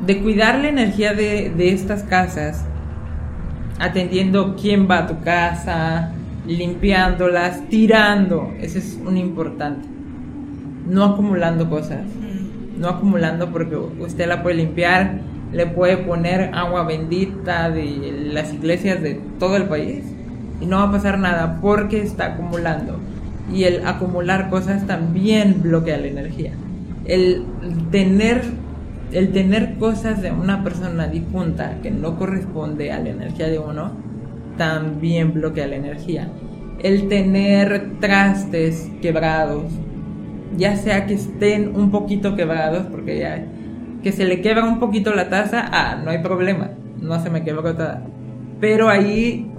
de 0.00 0.18
cuidar 0.18 0.58
la 0.58 0.68
energía 0.68 1.14
de, 1.14 1.48
de 1.56 1.72
estas 1.72 2.02
casas, 2.02 2.66
atendiendo 3.80 4.54
quién 4.54 4.88
va 4.88 4.98
a 4.98 5.06
tu 5.06 5.20
casa, 5.20 6.12
limpiándolas, 6.46 7.68
tirando, 7.68 8.52
ese 8.60 8.78
es 8.78 9.00
un 9.04 9.16
importante. 9.16 9.88
No 10.86 11.04
acumulando 11.04 11.68
cosas, 11.68 12.02
no 12.78 12.88
acumulando 12.88 13.50
porque 13.50 13.76
usted 13.76 14.28
la 14.28 14.42
puede 14.42 14.56
limpiar, 14.56 15.20
le 15.52 15.66
puede 15.66 15.96
poner 15.96 16.50
agua 16.54 16.84
bendita 16.84 17.70
de 17.70 18.30
las 18.32 18.52
iglesias 18.52 19.02
de 19.02 19.20
todo 19.38 19.56
el 19.56 19.64
país 19.64 20.04
y 20.60 20.66
no 20.66 20.76
va 20.76 20.84
a 20.84 20.92
pasar 20.92 21.18
nada 21.18 21.58
porque 21.60 22.02
está 22.02 22.34
acumulando. 22.34 22.98
Y 23.52 23.64
el 23.64 23.86
acumular 23.86 24.48
cosas 24.50 24.86
también 24.86 25.60
bloquea 25.62 25.98
la 25.98 26.06
energía. 26.06 26.52
El 27.06 27.44
tener, 27.90 28.42
el 29.12 29.32
tener 29.32 29.76
cosas 29.78 30.22
de 30.22 30.30
una 30.30 30.62
persona 30.62 31.06
difunta 31.08 31.78
que 31.82 31.90
no 31.90 32.16
corresponde 32.16 32.92
a 32.92 33.00
la 33.00 33.10
energía 33.10 33.48
de 33.48 33.58
uno, 33.58 33.92
también 34.56 35.32
bloquea 35.32 35.66
la 35.66 35.76
energía. 35.76 36.28
El 36.82 37.08
tener 37.08 37.98
trastes 38.00 38.90
quebrados, 39.02 39.64
ya 40.56 40.76
sea 40.76 41.06
que 41.06 41.14
estén 41.14 41.74
un 41.76 41.90
poquito 41.90 42.36
quebrados, 42.36 42.86
porque 42.90 43.18
ya 43.18 43.44
que 44.02 44.12
se 44.12 44.24
le 44.24 44.40
quebra 44.40 44.64
un 44.64 44.78
poquito 44.78 45.14
la 45.14 45.28
taza, 45.28 45.68
ah, 45.72 46.00
no 46.02 46.10
hay 46.10 46.18
problema, 46.18 46.70
no 47.00 47.22
se 47.22 47.30
me 47.30 47.44
quebró 47.44 47.62
toda. 47.74 48.02
Pero 48.60 48.88
ahí, 48.88 49.50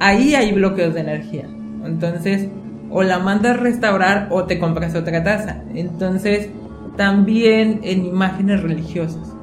ahí 0.00 0.34
hay 0.34 0.52
bloqueos 0.52 0.94
de 0.94 1.00
energía. 1.00 1.44
Entonces, 1.84 2.48
o 2.90 3.02
la 3.02 3.18
mandas 3.18 3.60
restaurar 3.60 4.28
o 4.30 4.44
te 4.44 4.58
compras 4.58 4.94
otra 4.94 5.22
taza. 5.22 5.62
Entonces, 5.74 6.50
también 6.96 7.80
en 7.82 8.06
imágenes 8.06 8.62
religiosas. 8.62 9.34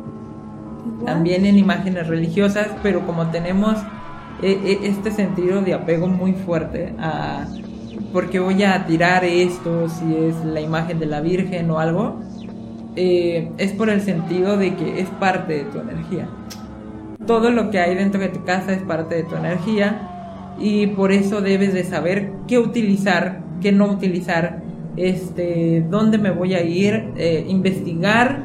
También 1.06 1.46
en 1.46 1.58
imágenes 1.58 2.08
religiosas, 2.08 2.68
pero 2.82 3.06
como 3.06 3.28
tenemos 3.28 3.78
eh, 4.42 4.60
eh, 4.64 4.80
este 4.84 5.12
sentido 5.12 5.62
de 5.62 5.74
apego 5.74 6.08
muy 6.08 6.34
fuerte 6.34 6.94
a 7.00 7.46
porque 8.12 8.40
voy 8.40 8.64
a 8.64 8.86
tirar 8.86 9.26
esto 9.26 9.90
si 9.90 10.16
es 10.16 10.46
la 10.46 10.62
imagen 10.62 11.00
de 11.00 11.08
la 11.08 11.20
Virgen 11.20 11.70
o 11.72 11.80
algo, 11.80 12.20
eh, 12.96 13.52
es 13.58 13.72
por 13.74 13.90
el 13.90 14.02
sentido 14.02 14.56
de 14.56 14.76
que 14.76 15.00
es 15.00 15.10
parte 15.10 15.54
de 15.54 15.64
tu 15.66 15.80
energía. 15.80 16.30
Todo 17.26 17.50
lo 17.50 17.72
que 17.72 17.80
hay 17.80 17.96
dentro 17.96 18.22
de 18.22 18.30
tu 18.30 18.44
casa 18.44 18.74
es 18.74 18.84
parte 18.84 19.16
de 19.16 19.24
tu 19.24 19.36
energía 19.36 20.10
y 20.60 20.88
por 20.88 21.12
eso 21.12 21.42
debes 21.42 21.74
de 21.74 21.84
saber 21.84 22.32
qué 22.48 22.60
utilizar, 22.60 23.42
qué 23.62 23.72
no 23.72 23.86
utilizar, 23.86 24.62
este, 24.98 25.86
dónde 25.90 26.18
me 26.18 26.32
voy 26.32 26.54
a 26.54 26.64
ir, 26.64 27.12
eh, 27.18 27.46
investigar 27.48 28.44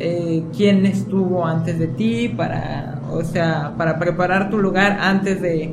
eh, 0.00 0.42
quién 0.56 0.86
estuvo 0.86 1.46
antes 1.46 1.78
de 1.78 1.86
ti 1.86 2.28
para, 2.28 3.00
o 3.12 3.22
sea, 3.22 3.74
para 3.76 3.98
preparar 3.98 4.50
tu 4.50 4.58
lugar 4.58 4.98
antes 5.00 5.40
de, 5.40 5.72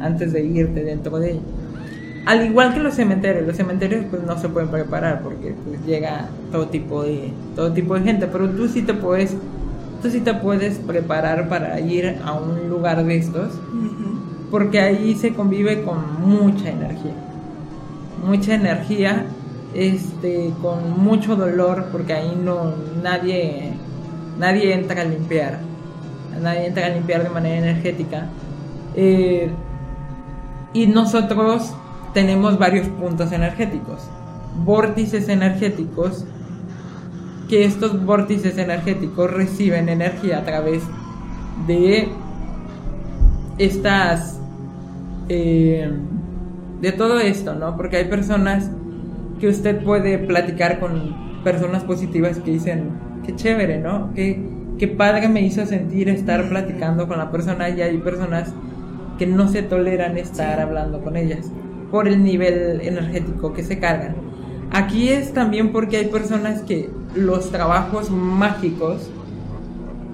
antes 0.00 0.32
de 0.32 0.44
irte 0.44 0.82
dentro 0.82 1.18
de 1.18 1.32
él. 1.32 1.40
Al 2.26 2.44
igual 2.44 2.74
que 2.74 2.80
los 2.80 2.94
cementerios, 2.94 3.46
los 3.46 3.56
cementerios 3.56 4.04
pues 4.10 4.22
no 4.24 4.38
se 4.38 4.48
pueden 4.48 4.70
preparar 4.70 5.22
porque 5.22 5.54
pues 5.64 5.84
llega 5.86 6.28
todo 6.52 6.66
tipo 6.66 7.02
de 7.02 7.32
todo 7.56 7.72
tipo 7.72 7.94
de 7.94 8.02
gente, 8.02 8.26
pero 8.26 8.50
tú 8.50 8.68
sí 8.68 8.82
te 8.82 8.92
puedes 8.92 9.36
tú 10.02 10.10
sí 10.10 10.20
te 10.20 10.34
puedes 10.34 10.78
preparar 10.78 11.48
para 11.48 11.80
ir 11.80 12.18
a 12.24 12.32
un 12.34 12.68
lugar 12.68 13.04
de 13.04 13.16
estos 13.16 13.58
porque 14.50 14.80
ahí 14.80 15.14
se 15.14 15.32
convive 15.32 15.82
con 15.82 15.98
mucha 16.20 16.70
energía. 16.70 17.14
Mucha 18.26 18.54
energía 18.54 19.26
este 19.74 20.52
con 20.60 21.00
mucho 21.02 21.36
dolor 21.36 21.86
porque 21.92 22.12
ahí 22.12 22.40
no 22.42 22.74
nadie 23.02 23.72
nadie 24.38 24.74
entra 24.74 25.02
a 25.02 25.04
limpiar. 25.04 25.58
Nadie 26.40 26.66
entra 26.66 26.86
a 26.86 26.88
limpiar 26.90 27.22
de 27.22 27.28
manera 27.28 27.58
energética. 27.58 28.28
Eh, 28.96 29.50
y 30.72 30.86
nosotros 30.86 31.72
tenemos 32.14 32.58
varios 32.58 32.88
puntos 32.88 33.32
energéticos, 33.32 34.08
vórtices 34.64 35.28
energéticos, 35.28 36.24
que 37.48 37.64
estos 37.64 38.04
vórtices 38.04 38.56
energéticos 38.58 39.30
reciben 39.30 39.88
energía 39.88 40.38
a 40.38 40.44
través 40.44 40.82
de 41.66 42.08
estas, 43.58 44.40
eh, 45.28 45.90
de 46.80 46.92
todo 46.92 47.18
esto, 47.18 47.54
¿no? 47.54 47.76
Porque 47.76 47.98
hay 47.98 48.04
personas 48.04 48.70
que 49.40 49.48
usted 49.48 49.82
puede 49.82 50.18
platicar 50.18 50.78
con 50.78 51.42
personas 51.42 51.82
positivas 51.84 52.38
que 52.38 52.52
dicen, 52.52 52.90
qué 53.24 53.34
chévere, 53.34 53.78
¿no? 53.78 54.12
Qué, 54.14 54.40
qué 54.78 54.86
padre 54.88 55.28
me 55.28 55.40
hizo 55.42 55.64
sentir 55.66 56.08
estar 56.08 56.48
platicando 56.48 57.08
con 57.08 57.18
la 57.18 57.30
persona 57.30 57.68
y 57.70 57.80
hay 57.80 57.98
personas 57.98 58.52
que 59.18 59.26
no 59.26 59.48
se 59.48 59.62
toleran 59.62 60.16
estar 60.18 60.60
hablando 60.60 61.02
con 61.02 61.16
ellas 61.16 61.50
por 61.90 62.06
el 62.06 62.22
nivel 62.22 62.80
energético 62.82 63.52
que 63.52 63.62
se 63.62 63.78
cargan. 63.78 64.14
Aquí 64.70 65.08
es 65.08 65.32
también 65.32 65.72
porque 65.72 65.96
hay 65.96 66.06
personas 66.06 66.62
que 66.62 66.90
los 67.14 67.50
trabajos 67.50 68.10
mágicos 68.10 69.10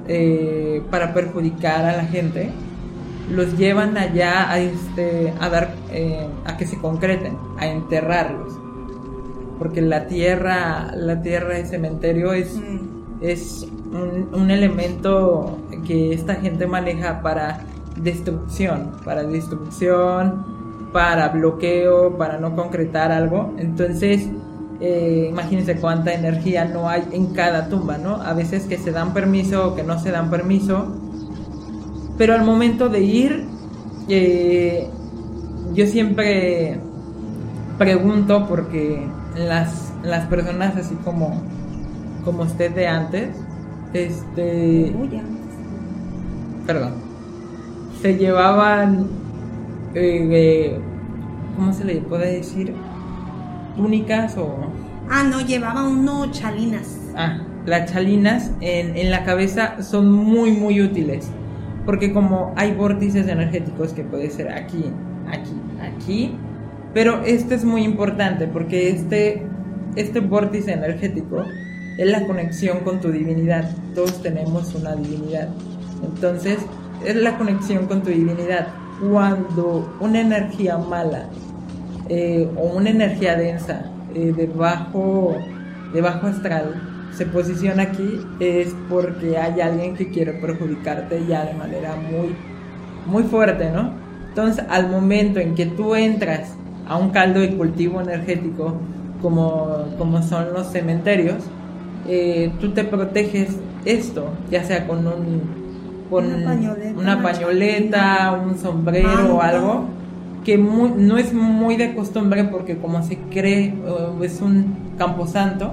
eh, 0.08 0.82
para 0.90 1.12
perjudicar 1.12 1.84
a 1.84 1.96
la 1.96 2.04
gente 2.04 2.50
los 3.30 3.58
llevan 3.58 3.98
allá 3.98 4.50
a, 4.50 4.58
este, 4.58 5.32
a 5.40 5.48
dar 5.48 5.74
eh, 5.92 6.26
a 6.44 6.56
que 6.56 6.66
se 6.66 6.78
concreten, 6.78 7.36
a 7.58 7.66
enterrarlos, 7.66 8.54
porque 9.58 9.80
la 9.80 10.06
tierra, 10.06 10.92
la 10.94 11.22
tierra 11.22 11.54
de 11.54 11.66
cementerio 11.66 12.32
es, 12.32 12.56
mm. 12.56 13.22
es 13.22 13.66
un, 13.92 14.28
un 14.32 14.50
elemento 14.50 15.58
que 15.86 16.12
esta 16.12 16.34
gente 16.36 16.66
maneja 16.66 17.22
para 17.22 17.60
destrucción, 17.96 18.92
para 19.04 19.22
destrucción, 19.22 20.44
para 20.92 21.28
bloqueo, 21.28 22.16
para 22.16 22.38
no 22.38 22.54
concretar 22.54 23.12
algo. 23.12 23.54
Entonces, 23.58 24.28
eh, 24.80 25.28
imagínense 25.30 25.76
cuánta 25.76 26.12
energía 26.12 26.66
no 26.66 26.88
hay 26.88 27.02
en 27.12 27.32
cada 27.32 27.68
tumba, 27.68 27.98
¿no? 27.98 28.16
A 28.16 28.34
veces 28.34 28.64
que 28.64 28.76
se 28.76 28.92
dan 28.92 29.14
permiso 29.14 29.68
o 29.68 29.74
que 29.74 29.82
no 29.82 29.98
se 29.98 30.10
dan 30.10 30.30
permiso. 30.30 30.86
Pero 32.18 32.34
al 32.34 32.44
momento 32.44 32.88
de 32.88 33.00
ir, 33.00 33.46
eh, 34.08 34.88
yo 35.74 35.86
siempre 35.86 36.78
pregunto 37.78 38.46
porque 38.48 39.06
las, 39.37 39.92
las 40.03 40.27
personas 40.27 40.77
así 40.77 40.94
como, 41.05 41.42
como 42.25 42.42
usted 42.42 42.75
de 42.75 42.87
antes, 42.87 43.29
este... 43.92 44.94
Perdón. 46.66 46.94
Se 48.03 48.16
llevaban 48.16 49.09
eh, 49.94 50.79
¿cómo 51.57 51.72
se 51.72 51.85
le 51.85 51.96
puede 52.03 52.37
decir? 52.37 52.75
Túnicas 53.77 54.37
o... 54.37 54.70
Ah, 55.11 55.22
no, 55.22 55.40
llevaba 55.40 55.88
unos 55.88 56.33
chalinas. 56.33 56.99
Ah, 57.16 57.38
las 57.64 57.92
chalinas 57.92 58.51
en, 58.61 58.96
en 58.96 59.11
la 59.11 59.25
cabeza 59.25 59.83
son 59.83 60.12
muy, 60.12 60.53
muy 60.53 60.83
útiles. 60.83 61.31
Porque 61.85 62.12
como 62.12 62.53
hay 62.57 62.75
vórtices 62.75 63.29
energéticos 63.29 63.92
que 63.92 64.03
puede 64.03 64.31
ser 64.31 64.53
aquí, 64.53 64.85
aquí, 65.29 65.55
aquí. 65.81 66.37
Pero 66.96 67.20
este 67.26 67.54
es 67.54 67.62
muy 67.62 67.82
importante 67.82 68.46
porque 68.46 68.88
este, 68.88 69.42
este 69.96 70.20
vórtice 70.20 70.72
energético 70.72 71.44
es 71.98 72.06
la 72.11 72.26
conexión 72.26 72.78
con 72.85 73.02
tu 73.02 73.12
divinidad. 73.12 73.68
Todos 73.94 74.22
tenemos 74.22 74.74
una 74.74 74.96
divinidad. 74.96 75.50
Entonces, 76.02 76.56
es 77.04 77.16
la 77.16 77.37
conexión 77.37 77.85
con 77.85 78.02
tu 78.02 78.09
divinidad 78.09 78.68
cuando 78.98 79.94
una 80.00 80.22
energía 80.22 80.78
mala 80.78 81.28
eh, 82.09 82.48
o 82.56 82.74
una 82.78 82.88
energía 82.88 83.37
densa 83.37 83.92
eh, 84.14 84.32
de, 84.35 84.46
bajo, 84.46 85.37
astral 86.22 86.82
se 87.12 87.26
posiciona 87.26 87.82
aquí 87.82 88.20
es 88.40 88.74
porque 88.88 89.37
hay 89.37 89.61
alguien 89.61 89.94
que 89.96 90.09
quiere 90.09 90.32
perjudicarte 90.32 91.26
ya 91.28 91.44
de 91.44 91.52
manera 91.52 91.94
muy, 91.94 92.35
muy 93.04 93.24
fuerte, 93.24 93.70
¿no? 93.70 93.92
Entonces, 94.30 94.64
al 94.70 94.88
momento 94.88 95.40
en 95.40 95.54
que 95.54 95.66
tú 95.66 95.94
entras 95.94 96.56
a 96.87 96.96
un 96.96 97.11
caldo 97.11 97.40
de 97.40 97.57
cultivo 97.57 98.01
energético, 98.01 98.75
como, 99.22 99.87
como 99.99 100.22
son 100.22 100.53
los 100.53 100.68
cementerios, 100.68 101.37
eh, 102.09 102.53
tú 102.61 102.70
te 102.70 102.85
proteges 102.85 103.57
esto, 103.85 104.29
ya 104.51 104.64
sea 104.64 104.87
con 104.87 105.07
un 105.07 105.66
con 106.11 106.25
una 106.96 107.20
pañoleta, 107.22 108.40
un 108.44 108.57
sombrero 108.59 109.37
o 109.37 109.42
algo 109.42 109.87
que 110.44 110.57
no 110.57 111.18
es 111.18 111.33
muy 111.33 111.77
de 111.77 111.94
costumbre 111.94 112.44
porque 112.44 112.77
como 112.77 113.03
se 113.03 113.18
cree 113.18 113.75
es 114.22 114.40
un 114.40 114.77
camposanto, 114.96 115.72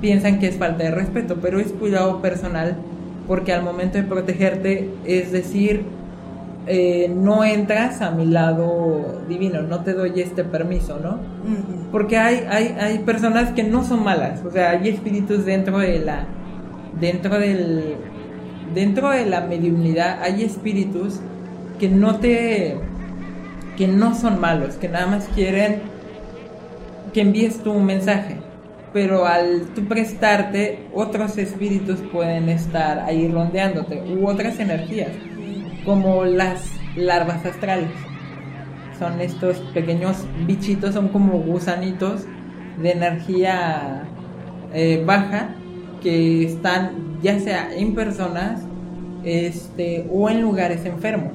piensan 0.00 0.38
que 0.38 0.46
es 0.46 0.56
falta 0.56 0.84
de 0.84 0.92
respeto, 0.92 1.38
pero 1.42 1.58
es 1.58 1.72
cuidado 1.72 2.22
personal 2.22 2.76
porque 3.26 3.52
al 3.52 3.64
momento 3.64 3.98
de 3.98 4.04
protegerte, 4.04 4.90
es 5.04 5.32
decir, 5.32 5.82
eh, 6.66 7.12
no 7.14 7.44
entras 7.44 8.00
a 8.00 8.10
mi 8.10 8.26
lado 8.26 9.22
divino, 9.28 9.62
no 9.62 9.80
te 9.80 9.92
doy 9.92 10.20
este 10.20 10.44
permiso, 10.44 10.98
¿no? 10.98 11.18
Porque 11.92 12.16
hay, 12.16 12.44
hay, 12.48 12.76
hay 12.80 12.98
personas 13.00 13.52
que 13.52 13.62
no 13.62 13.84
son 13.84 14.02
malas, 14.02 14.44
o 14.44 14.50
sea, 14.50 14.70
hay 14.70 14.88
espíritus 14.88 15.44
dentro 15.44 15.78
de 15.78 15.98
la, 15.98 16.26
dentro 17.00 17.38
del, 17.38 17.96
dentro 18.74 19.10
de 19.10 19.26
la 19.26 19.42
mediunidad, 19.42 20.22
hay 20.22 20.42
espíritus 20.42 21.20
que 21.78 21.88
no 21.88 22.18
te, 22.18 22.76
que 23.76 23.88
no 23.88 24.14
son 24.14 24.40
malos, 24.40 24.76
que 24.76 24.88
nada 24.88 25.06
más 25.06 25.28
quieren 25.34 25.82
que 27.12 27.20
envíes 27.20 27.58
tú 27.58 27.72
un 27.72 27.86
mensaje 27.86 28.38
pero 28.94 29.26
al 29.26 29.66
tú 29.74 29.84
prestarte, 29.86 30.86
otros 30.94 31.36
espíritus 31.36 31.98
pueden 32.12 32.48
estar 32.48 33.00
ahí 33.00 33.26
rondeándote, 33.28 34.00
u 34.08 34.28
otras 34.28 34.60
energías, 34.60 35.10
como 35.84 36.24
las 36.24 36.70
larvas 36.96 37.44
astrales. 37.44 37.90
Son 38.98 39.20
estos 39.20 39.58
pequeños 39.72 40.24
bichitos, 40.46 40.94
son 40.94 41.08
como 41.08 41.38
gusanitos 41.38 42.22
de 42.80 42.92
energía 42.92 44.04
eh, 44.72 45.02
baja 45.04 45.50
que 46.02 46.44
están 46.44 47.18
ya 47.22 47.38
sea 47.40 47.74
en 47.74 47.94
personas 47.94 48.60
este, 49.24 50.06
o 50.12 50.28
en 50.28 50.42
lugares 50.42 50.84
enfermos. 50.84 51.32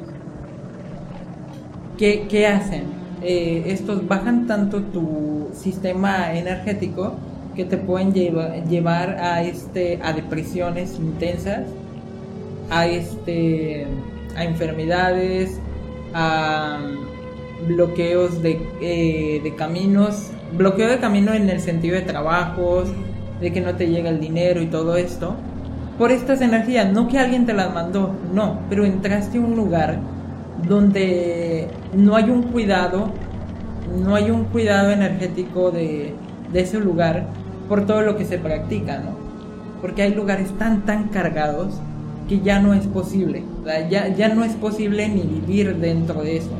¿Qué, 1.97 2.27
qué 2.29 2.47
hacen? 2.47 2.83
Eh, 3.21 3.63
estos 3.67 4.07
bajan 4.07 4.47
tanto 4.47 4.81
tu 4.83 5.49
sistema 5.53 6.33
energético 6.33 7.15
que 7.55 7.65
te 7.65 7.77
pueden 7.77 8.13
llevar 8.13 9.17
a 9.19 9.43
este 9.43 9.99
a 10.01 10.13
depresiones 10.13 10.97
intensas, 10.97 11.65
a 12.69 12.85
este 12.85 13.85
a 14.35 14.43
enfermedades, 14.43 15.59
a 16.13 16.79
bloqueos 17.67 18.41
de, 18.41 18.61
eh, 18.81 19.41
de 19.43 19.55
caminos, 19.55 20.31
bloqueo 20.57 20.89
de 20.89 20.99
camino 20.99 21.33
en 21.33 21.49
el 21.49 21.59
sentido 21.59 21.95
de 21.95 22.01
trabajos, 22.01 22.89
de 23.41 23.51
que 23.53 23.61
no 23.61 23.75
te 23.75 23.87
llega 23.87 24.09
el 24.09 24.19
dinero 24.19 24.61
y 24.61 24.67
todo 24.67 24.97
esto, 24.97 25.35
por 25.97 26.11
estas 26.11 26.41
energías, 26.41 26.91
no 26.91 27.07
que 27.07 27.19
alguien 27.19 27.45
te 27.45 27.53
las 27.53 27.73
mandó, 27.73 28.15
no, 28.33 28.59
pero 28.69 28.85
entraste 28.85 29.37
a 29.37 29.41
un 29.41 29.55
lugar 29.55 29.99
donde 30.67 31.67
no 31.93 32.15
hay 32.15 32.29
un 32.29 32.43
cuidado, 32.43 33.11
no 34.01 34.15
hay 34.15 34.31
un 34.31 34.45
cuidado 34.45 34.91
energético 34.91 35.71
de, 35.71 36.13
de 36.51 36.59
ese 36.61 36.79
lugar 36.79 37.27
por 37.67 37.85
todo 37.85 38.01
lo 38.01 38.17
que 38.17 38.25
se 38.25 38.37
practica, 38.37 38.99
¿no? 38.99 39.11
Porque 39.81 40.01
hay 40.01 40.13
lugares 40.13 40.51
tan, 40.57 40.85
tan 40.85 41.09
cargados 41.09 41.79
que 42.27 42.39
ya 42.39 42.59
no 42.59 42.73
es 42.73 42.87
posible, 42.87 43.43
ya, 43.89 44.07
ya 44.07 44.29
no 44.29 44.43
es 44.43 44.53
posible 44.53 45.07
ni 45.09 45.21
vivir 45.21 45.75
dentro 45.77 46.21
de 46.21 46.37
eso. 46.37 46.51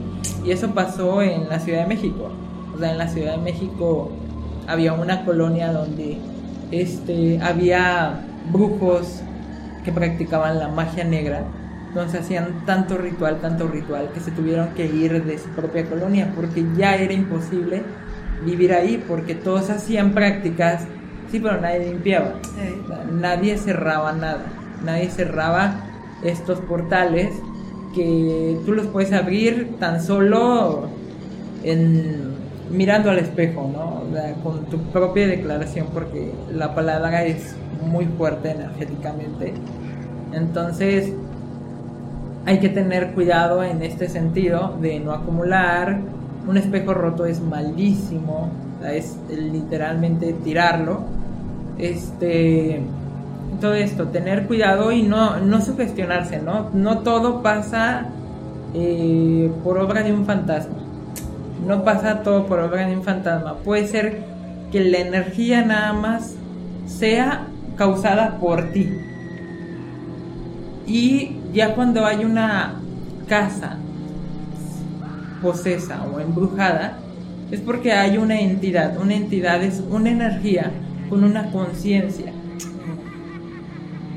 Y 0.46 0.52
eso 0.52 0.70
pasó 0.74 1.22
en 1.22 1.50
la 1.50 1.60
Ciudad 1.60 1.82
de 1.82 1.88
México. 1.88 2.32
O 2.76 2.80
sea, 2.80 2.92
en 2.92 2.98
la 2.98 3.08
Ciudad 3.08 3.38
de 3.38 3.44
México 3.44 4.12
había 4.68 4.94
una 4.94 5.26
colonia 5.26 5.72
donde 5.72 6.18
este, 6.72 7.40
había 7.42 8.22
brujos 8.52 9.22
que 9.84 9.92
practicaban 9.92 10.60
la 10.60 10.68
magia 10.68 11.04
negra. 11.04 11.44
Entonces 11.88 12.22
hacían 12.22 12.66
tanto 12.66 12.98
ritual, 12.98 13.40
tanto 13.42 13.68
ritual, 13.68 14.12
que 14.14 14.20
se 14.20 14.32
tuvieron 14.32 14.70
que 14.76 14.86
ir 14.86 15.24
de 15.24 15.38
su 15.40 15.50
propia 15.50 15.86
colonia 15.86 16.32
porque 16.36 16.64
ya 16.78 16.96
era 16.96 17.14
imposible 17.14 17.82
vivir 18.46 18.74
ahí, 18.74 19.04
porque 19.08 19.34
todos 19.34 19.70
hacían 19.72 20.14
prácticas 20.14 20.84
Sí, 21.32 21.40
pero 21.40 21.62
nadie 21.62 21.86
limpiaba. 21.86 22.34
Nadie 23.12 23.58
cerraba 23.58 24.14
nada. 24.14 24.42
Nadie 24.84 25.10
cerraba 25.10 25.76
estos 26.24 26.60
portales 26.60 27.32
que 27.94 28.60
tú 28.66 28.74
los 28.74 28.88
puedes 28.88 29.12
abrir 29.14 29.76
tan 29.80 30.02
solo 30.02 30.88
mirando 32.72 33.10
al 33.10 33.20
espejo, 33.20 33.70
¿no? 33.72 34.04
con 34.44 34.66
tu 34.66 34.78
propia 34.92 35.28
declaración, 35.28 35.88
porque 35.94 36.32
la 36.54 36.76
palabra 36.76 37.26
es 37.26 37.56
muy 37.86 38.06
fuerte 38.06 38.52
energéticamente. 38.52 39.54
Entonces, 40.34 41.12
hay 42.46 42.60
que 42.60 42.70
tener 42.70 43.12
cuidado 43.14 43.64
en 43.64 43.82
este 43.82 44.08
sentido 44.08 44.76
de 44.82 45.00
no 45.00 45.12
acumular. 45.12 46.00
Un 46.48 46.58
espejo 46.58 46.94
roto 46.94 47.26
es 47.26 47.42
malísimo, 47.42 48.50
es 48.92 49.18
literalmente 49.30 50.34
tirarlo 50.34 51.02
este, 51.80 52.82
todo 53.60 53.74
esto, 53.74 54.08
tener 54.08 54.48
cuidado 54.48 54.92
y 54.92 55.04
no, 55.04 55.40
no 55.40 55.62
sugestionarse, 55.62 56.42
¿no? 56.42 56.70
No 56.74 57.00
todo 57.00 57.42
pasa 57.42 58.08
eh, 58.74 59.52
por 59.64 59.78
obra 59.78 60.04
de 60.04 60.14
un 60.14 60.26
fantasma. 60.26 60.78
No 61.66 61.84
pasa 61.84 62.24
todo 62.24 62.46
por 62.46 62.60
obra 62.60 62.88
de 62.88 62.96
un 62.96 63.04
fantasma. 63.04 63.56
Puede 63.56 63.88
ser 63.88 64.24
que 64.72 64.84
la 64.84 65.00
energía 65.00 65.64
nada 65.64 65.94
más 65.94 66.36
sea 66.88 67.48
causada 67.76 68.38
por 68.40 68.72
ti. 68.72 68.90
Y 70.88 71.38
ya 71.54 71.76
cuando 71.76 72.06
hay 72.06 72.26
una 72.26 72.76
casa 73.28 73.78
posesa 75.42 76.04
o 76.04 76.20
embrujada, 76.20 76.98
es 77.52 77.60
porque 77.60 77.92
hay 77.92 78.18
una 78.18 78.40
entidad. 78.40 78.98
Una 78.98 79.16
entidad 79.16 79.64
es 79.64 79.84
una 79.90 80.10
energía 80.10 80.72
con 81.10 81.24
una 81.24 81.52
conciencia 81.52 82.34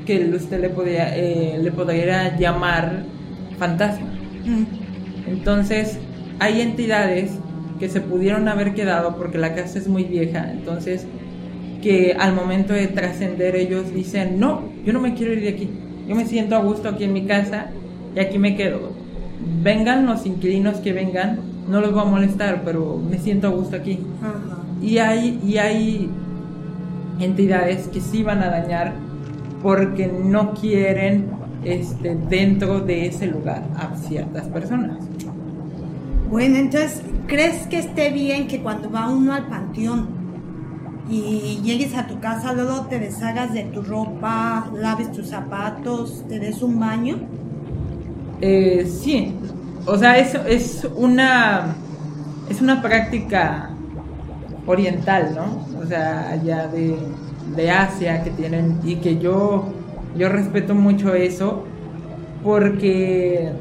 que 0.05 0.29
usted 0.35 0.61
le 0.61 0.69
podría, 0.69 1.15
eh, 1.17 1.59
le 1.61 1.71
podría 1.71 2.37
llamar 2.37 3.03
fantasma. 3.57 4.07
Mm. 4.45 5.29
Entonces, 5.29 5.97
hay 6.39 6.61
entidades 6.61 7.31
que 7.79 7.89
se 7.89 8.01
pudieron 8.01 8.47
haber 8.47 8.73
quedado 8.73 9.15
porque 9.17 9.37
la 9.37 9.55
casa 9.55 9.79
es 9.79 9.87
muy 9.87 10.03
vieja, 10.03 10.51
entonces 10.51 11.05
que 11.81 12.15
al 12.17 12.33
momento 12.33 12.73
de 12.73 12.87
trascender 12.87 13.55
ellos 13.55 13.93
dicen, 13.93 14.39
no, 14.39 14.63
yo 14.85 14.93
no 14.93 15.01
me 15.01 15.13
quiero 15.15 15.33
ir 15.33 15.41
de 15.41 15.49
aquí, 15.49 15.69
yo 16.07 16.15
me 16.15 16.25
siento 16.25 16.55
a 16.55 16.59
gusto 16.59 16.87
aquí 16.87 17.03
en 17.03 17.13
mi 17.13 17.25
casa 17.25 17.67
y 18.15 18.19
aquí 18.19 18.39
me 18.39 18.55
quedo. 18.55 18.91
Vengan 19.61 20.05
los 20.05 20.25
inquilinos 20.25 20.77
que 20.77 20.93
vengan, 20.93 21.39
no 21.67 21.81
los 21.81 21.91
voy 21.91 22.01
a 22.01 22.05
molestar, 22.05 22.61
pero 22.63 22.97
me 22.97 23.17
siento 23.17 23.47
a 23.47 23.51
gusto 23.51 23.75
aquí. 23.75 23.99
Y 24.81 24.97
hay, 24.99 25.39
y 25.45 25.57
hay 25.57 26.09
entidades 27.19 27.87
que 27.87 27.99
sí 27.99 28.23
van 28.23 28.41
a 28.43 28.49
dañar 28.49 28.93
porque 29.63 30.07
no 30.07 30.53
quieren 30.53 31.31
este, 31.63 32.15
dentro 32.15 32.81
de 32.81 33.07
ese 33.07 33.27
lugar 33.27 33.63
a 33.75 33.95
ciertas 33.95 34.47
personas. 34.49 34.97
Bueno, 36.29 36.57
entonces, 36.57 37.01
¿crees 37.27 37.67
que 37.67 37.79
esté 37.79 38.09
bien 38.09 38.47
que 38.47 38.61
cuando 38.61 38.91
va 38.91 39.09
uno 39.09 39.33
al 39.33 39.47
panteón 39.47 40.07
y 41.09 41.61
llegues 41.63 41.95
a 41.95 42.07
tu 42.07 42.19
casa, 42.19 42.53
luego 42.53 42.87
te 42.87 42.99
deshagas 42.99 43.53
de 43.53 43.63
tu 43.63 43.81
ropa, 43.81 44.69
laves 44.75 45.11
tus 45.11 45.27
zapatos, 45.27 46.25
te 46.27 46.39
des 46.39 46.61
un 46.61 46.79
baño? 46.79 47.17
Eh, 48.41 48.85
sí, 48.85 49.33
o 49.85 49.97
sea, 49.97 50.17
eso 50.17 50.39
es 50.45 50.87
una, 50.95 51.75
es 52.49 52.61
una 52.61 52.81
práctica 52.81 53.69
oriental, 54.65 55.33
¿no? 55.35 55.81
O 55.81 55.85
sea, 55.85 56.29
allá 56.29 56.67
de, 56.67 56.97
Asia 57.71 58.23
que 58.23 58.29
tienen 58.31 58.79
y 58.83 58.95
que 58.95 59.17
yo, 59.17 59.65
yo 60.15 60.29
respeto 60.29 60.75
mucho 60.75 61.13
eso 61.13 61.65
porque 62.43 63.51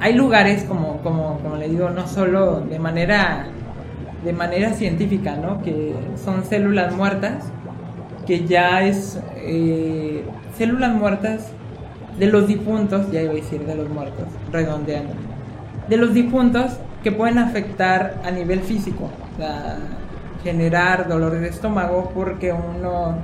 hay 0.00 0.14
lugares 0.14 0.64
como, 0.64 0.98
como, 0.98 1.38
como 1.38 1.56
le 1.56 1.68
digo, 1.68 1.90
no 1.90 2.06
solo 2.06 2.60
de 2.60 2.78
manera, 2.78 3.46
de 4.24 4.32
manera 4.32 4.72
científica, 4.72 5.36
¿no? 5.36 5.62
Que 5.62 5.94
son 6.22 6.44
células 6.44 6.94
muertas, 6.94 7.44
que 8.26 8.46
ya 8.46 8.82
es 8.82 9.18
eh, 9.36 10.24
células 10.56 10.94
muertas 10.94 11.48
de 12.18 12.26
los 12.26 12.46
difuntos, 12.46 13.10
ya 13.10 13.22
iba 13.22 13.32
a 13.32 13.36
decir 13.36 13.64
de 13.64 13.74
los 13.74 13.88
muertos, 13.88 14.26
redondeando, 14.52 15.14
de 15.88 15.96
los 15.96 16.14
difuntos 16.14 16.78
que 17.02 17.12
pueden 17.12 17.38
afectar 17.38 18.20
a 18.24 18.30
nivel 18.30 18.60
físico 18.60 19.08
generar 20.42 21.08
dolores 21.08 21.40
de 21.40 21.48
estómago 21.48 22.10
porque 22.14 22.52
uno 22.52 23.16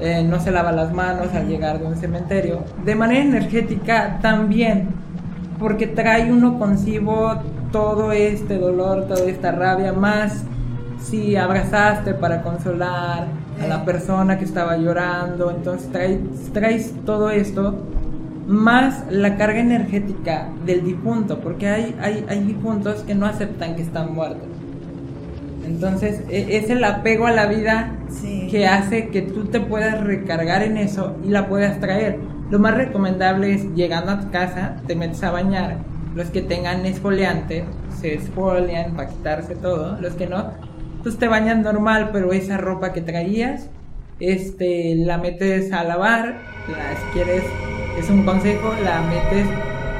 eh, 0.00 0.22
no 0.22 0.40
se 0.40 0.50
lava 0.50 0.72
las 0.72 0.92
manos 0.92 1.32
al 1.34 1.46
llegar 1.48 1.78
de 1.78 1.86
un 1.86 1.96
cementerio. 1.96 2.64
De 2.84 2.94
manera 2.94 3.22
energética 3.22 4.18
también, 4.20 4.88
porque 5.58 5.86
trae 5.86 6.30
uno 6.30 6.58
consigo 6.58 7.40
todo 7.70 8.12
este 8.12 8.58
dolor, 8.58 9.06
toda 9.06 9.24
esta 9.30 9.52
rabia, 9.52 9.92
más 9.92 10.44
si 11.00 11.36
abrazaste 11.36 12.14
para 12.14 12.42
consolar 12.42 13.26
a 13.62 13.66
la 13.66 13.84
persona 13.84 14.38
que 14.38 14.44
estaba 14.44 14.76
llorando, 14.76 15.50
entonces 15.50 15.90
traes, 15.90 16.18
traes 16.52 16.94
todo 17.04 17.30
esto, 17.30 17.76
más 18.46 19.04
la 19.10 19.36
carga 19.36 19.60
energética 19.60 20.48
del 20.64 20.84
difunto, 20.84 21.38
porque 21.40 21.68
hay, 21.68 21.96
hay, 22.00 22.24
hay 22.28 22.40
difuntos 22.40 23.02
que 23.02 23.14
no 23.14 23.26
aceptan 23.26 23.76
que 23.76 23.82
están 23.82 24.14
muertos 24.14 24.61
Entonces, 25.66 26.22
e- 26.28 26.56
es 26.56 26.70
el 26.70 26.82
apego 26.84 27.26
a 27.26 27.30
la 27.32 27.46
vida 27.46 27.92
Sí. 28.08 28.48
que 28.50 28.66
hace 28.66 29.08
que 29.08 29.22
tú 29.22 29.44
te 29.46 29.60
puedas 29.60 30.00
recargar 30.02 30.62
en 30.62 30.76
eso 30.76 31.16
y 31.24 31.28
la 31.28 31.48
puedas 31.48 31.78
traer. 31.80 32.18
Lo 32.50 32.58
más 32.58 32.74
recomendable 32.74 33.54
es 33.54 33.64
llegando 33.74 34.12
a 34.12 34.20
tu 34.20 34.30
casa, 34.30 34.76
te 34.86 34.94
metes 34.96 35.22
a 35.22 35.30
bañar. 35.30 35.76
Los 36.14 36.28
que 36.28 36.42
tengan 36.42 36.84
esfoliante 36.84 37.64
se 38.00 38.14
esfolian 38.14 38.94
para 38.94 39.08
quitarse 39.08 39.54
todo. 39.54 39.98
Los 40.00 40.14
que 40.14 40.26
no, 40.26 40.50
pues 41.02 41.16
te 41.18 41.28
bañan 41.28 41.62
normal, 41.62 42.10
pero 42.12 42.32
esa 42.32 42.58
ropa 42.58 42.92
que 42.92 43.00
traías, 43.00 43.70
este, 44.20 44.94
la 44.96 45.18
metes 45.18 45.72
a 45.72 45.84
lavar. 45.84 46.36
La, 46.68 46.96
si 46.96 47.06
quieres, 47.14 47.42
es 47.98 48.10
un 48.10 48.24
consejo, 48.24 48.72
la 48.84 49.00
metes 49.02 49.46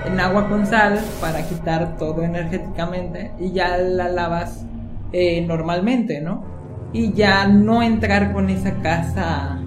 en 0.04 0.20
agua 0.20 0.48
con 0.48 0.66
sal 0.66 0.98
para 1.20 1.42
quitar 1.42 1.96
todo 1.96 2.22
energéticamente 2.22 3.30
y 3.38 3.52
ya 3.52 3.78
la 3.78 4.08
lavas 4.08 4.64
eh, 5.12 5.44
normalmente, 5.46 6.20
¿no? 6.20 6.44
Y 6.92 7.12
ya 7.12 7.46
no 7.48 7.82
entrar 7.82 8.32
con 8.32 8.50
esa 8.50 8.74
casa, 8.82 9.58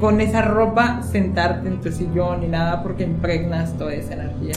con 0.00 0.20
esa 0.20 0.42
ropa, 0.42 1.02
sentarte 1.02 1.68
en 1.68 1.80
tu 1.80 1.92
sillón 1.92 2.40
ni 2.40 2.48
nada 2.48 2.82
porque 2.82 3.04
impregnas 3.04 3.76
toda 3.78 3.94
esa 3.94 4.14
energía. 4.14 4.54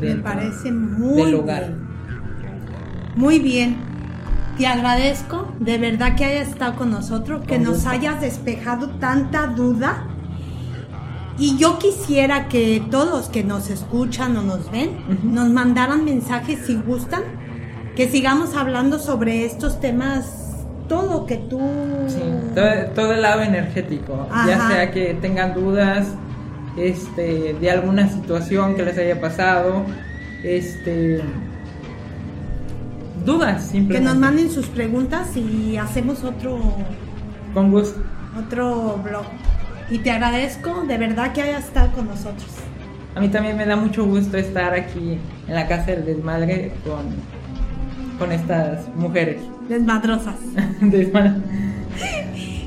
Me 0.00 0.16
parece 0.16 0.70
muy 0.70 1.22
del 1.32 1.42
bien. 1.42 1.88
Muy 3.16 3.38
bien. 3.38 3.76
Te 4.58 4.66
agradezco 4.66 5.52
de 5.58 5.78
verdad 5.78 6.14
que 6.14 6.24
hayas 6.24 6.48
estado 6.48 6.76
con 6.76 6.90
nosotros, 6.90 7.42
que 7.46 7.54
Con 7.56 7.64
nos 7.64 7.74
gusto. 7.74 7.90
hayas 7.90 8.20
despejado 8.20 8.88
tanta 9.00 9.46
duda. 9.48 10.08
Y 11.38 11.56
yo 11.56 11.78
quisiera 11.78 12.48
que 12.48 12.80
todos 12.90 13.28
que 13.28 13.42
nos 13.42 13.68
escuchan 13.68 14.36
o 14.36 14.42
nos 14.42 14.70
ven 14.70 14.90
nos 15.24 15.48
mandaran 15.50 16.04
mensajes 16.04 16.60
si 16.66 16.76
gustan, 16.76 17.22
que 17.96 18.08
sigamos 18.08 18.54
hablando 18.56 18.98
sobre 18.98 19.44
estos 19.44 19.80
temas, 19.80 20.56
todo 20.88 21.26
que 21.26 21.36
tú... 21.36 21.60
Sí, 22.08 22.20
todo, 22.54 22.66
todo 22.94 23.12
el 23.12 23.22
lado 23.22 23.42
energético, 23.42 24.28
ya 24.46 24.68
sea 24.68 24.90
que 24.90 25.14
tengan 25.14 25.54
dudas 25.54 26.08
este, 26.76 27.54
de 27.54 27.70
alguna 27.70 28.08
situación 28.08 28.74
que 28.74 28.82
les 28.82 28.98
haya 28.98 29.20
pasado, 29.20 29.84
este, 30.42 31.22
dudas 33.24 33.64
Que 33.64 33.70
simplemente. 33.70 34.08
nos 34.10 34.18
manden 34.18 34.50
sus 34.50 34.66
preguntas 34.66 35.36
y 35.36 35.76
hacemos 35.76 36.24
otro 36.24 36.58
Con 37.54 37.70
gusto. 37.70 38.00
otro 38.44 38.98
blog. 39.02 39.24
Y 39.90 39.98
te 39.98 40.10
agradezco 40.10 40.82
de 40.86 40.98
verdad 40.98 41.32
que 41.32 41.42
hayas 41.42 41.64
estado 41.64 41.92
con 41.92 42.08
nosotros. 42.08 42.46
A 43.14 43.20
mí 43.20 43.28
también 43.28 43.56
me 43.56 43.64
da 43.64 43.76
mucho 43.76 44.04
gusto 44.04 44.36
estar 44.36 44.74
aquí 44.74 45.18
en 45.46 45.54
la 45.54 45.68
casa 45.68 45.92
del 45.92 46.04
desmadre 46.04 46.72
con, 46.84 47.14
con 48.18 48.32
estas 48.32 48.88
mujeres. 48.96 49.40
Desmadrosas. 49.68 50.36
Desmadre. 50.80 51.34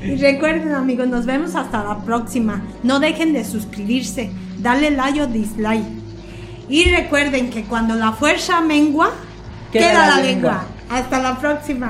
Y 0.02 0.16
recuerden 0.16 0.72
amigos, 0.72 1.08
nos 1.08 1.26
vemos 1.26 1.54
hasta 1.54 1.82
la 1.84 1.98
próxima. 1.98 2.62
No 2.82 3.00
dejen 3.00 3.32
de 3.32 3.44
suscribirse, 3.44 4.30
darle 4.58 4.90
like 4.90 5.20
o 5.20 5.26
dislike. 5.26 5.84
Y 6.68 6.84
recuerden 6.90 7.50
que 7.50 7.64
cuando 7.64 7.94
la 7.94 8.12
fuerza 8.12 8.60
mengua, 8.60 9.10
queda, 9.72 10.16
la 10.16 10.22
lengua. 10.22 10.64
Hasta 10.90 11.20
la 11.20 11.38
próxima. 11.38 11.86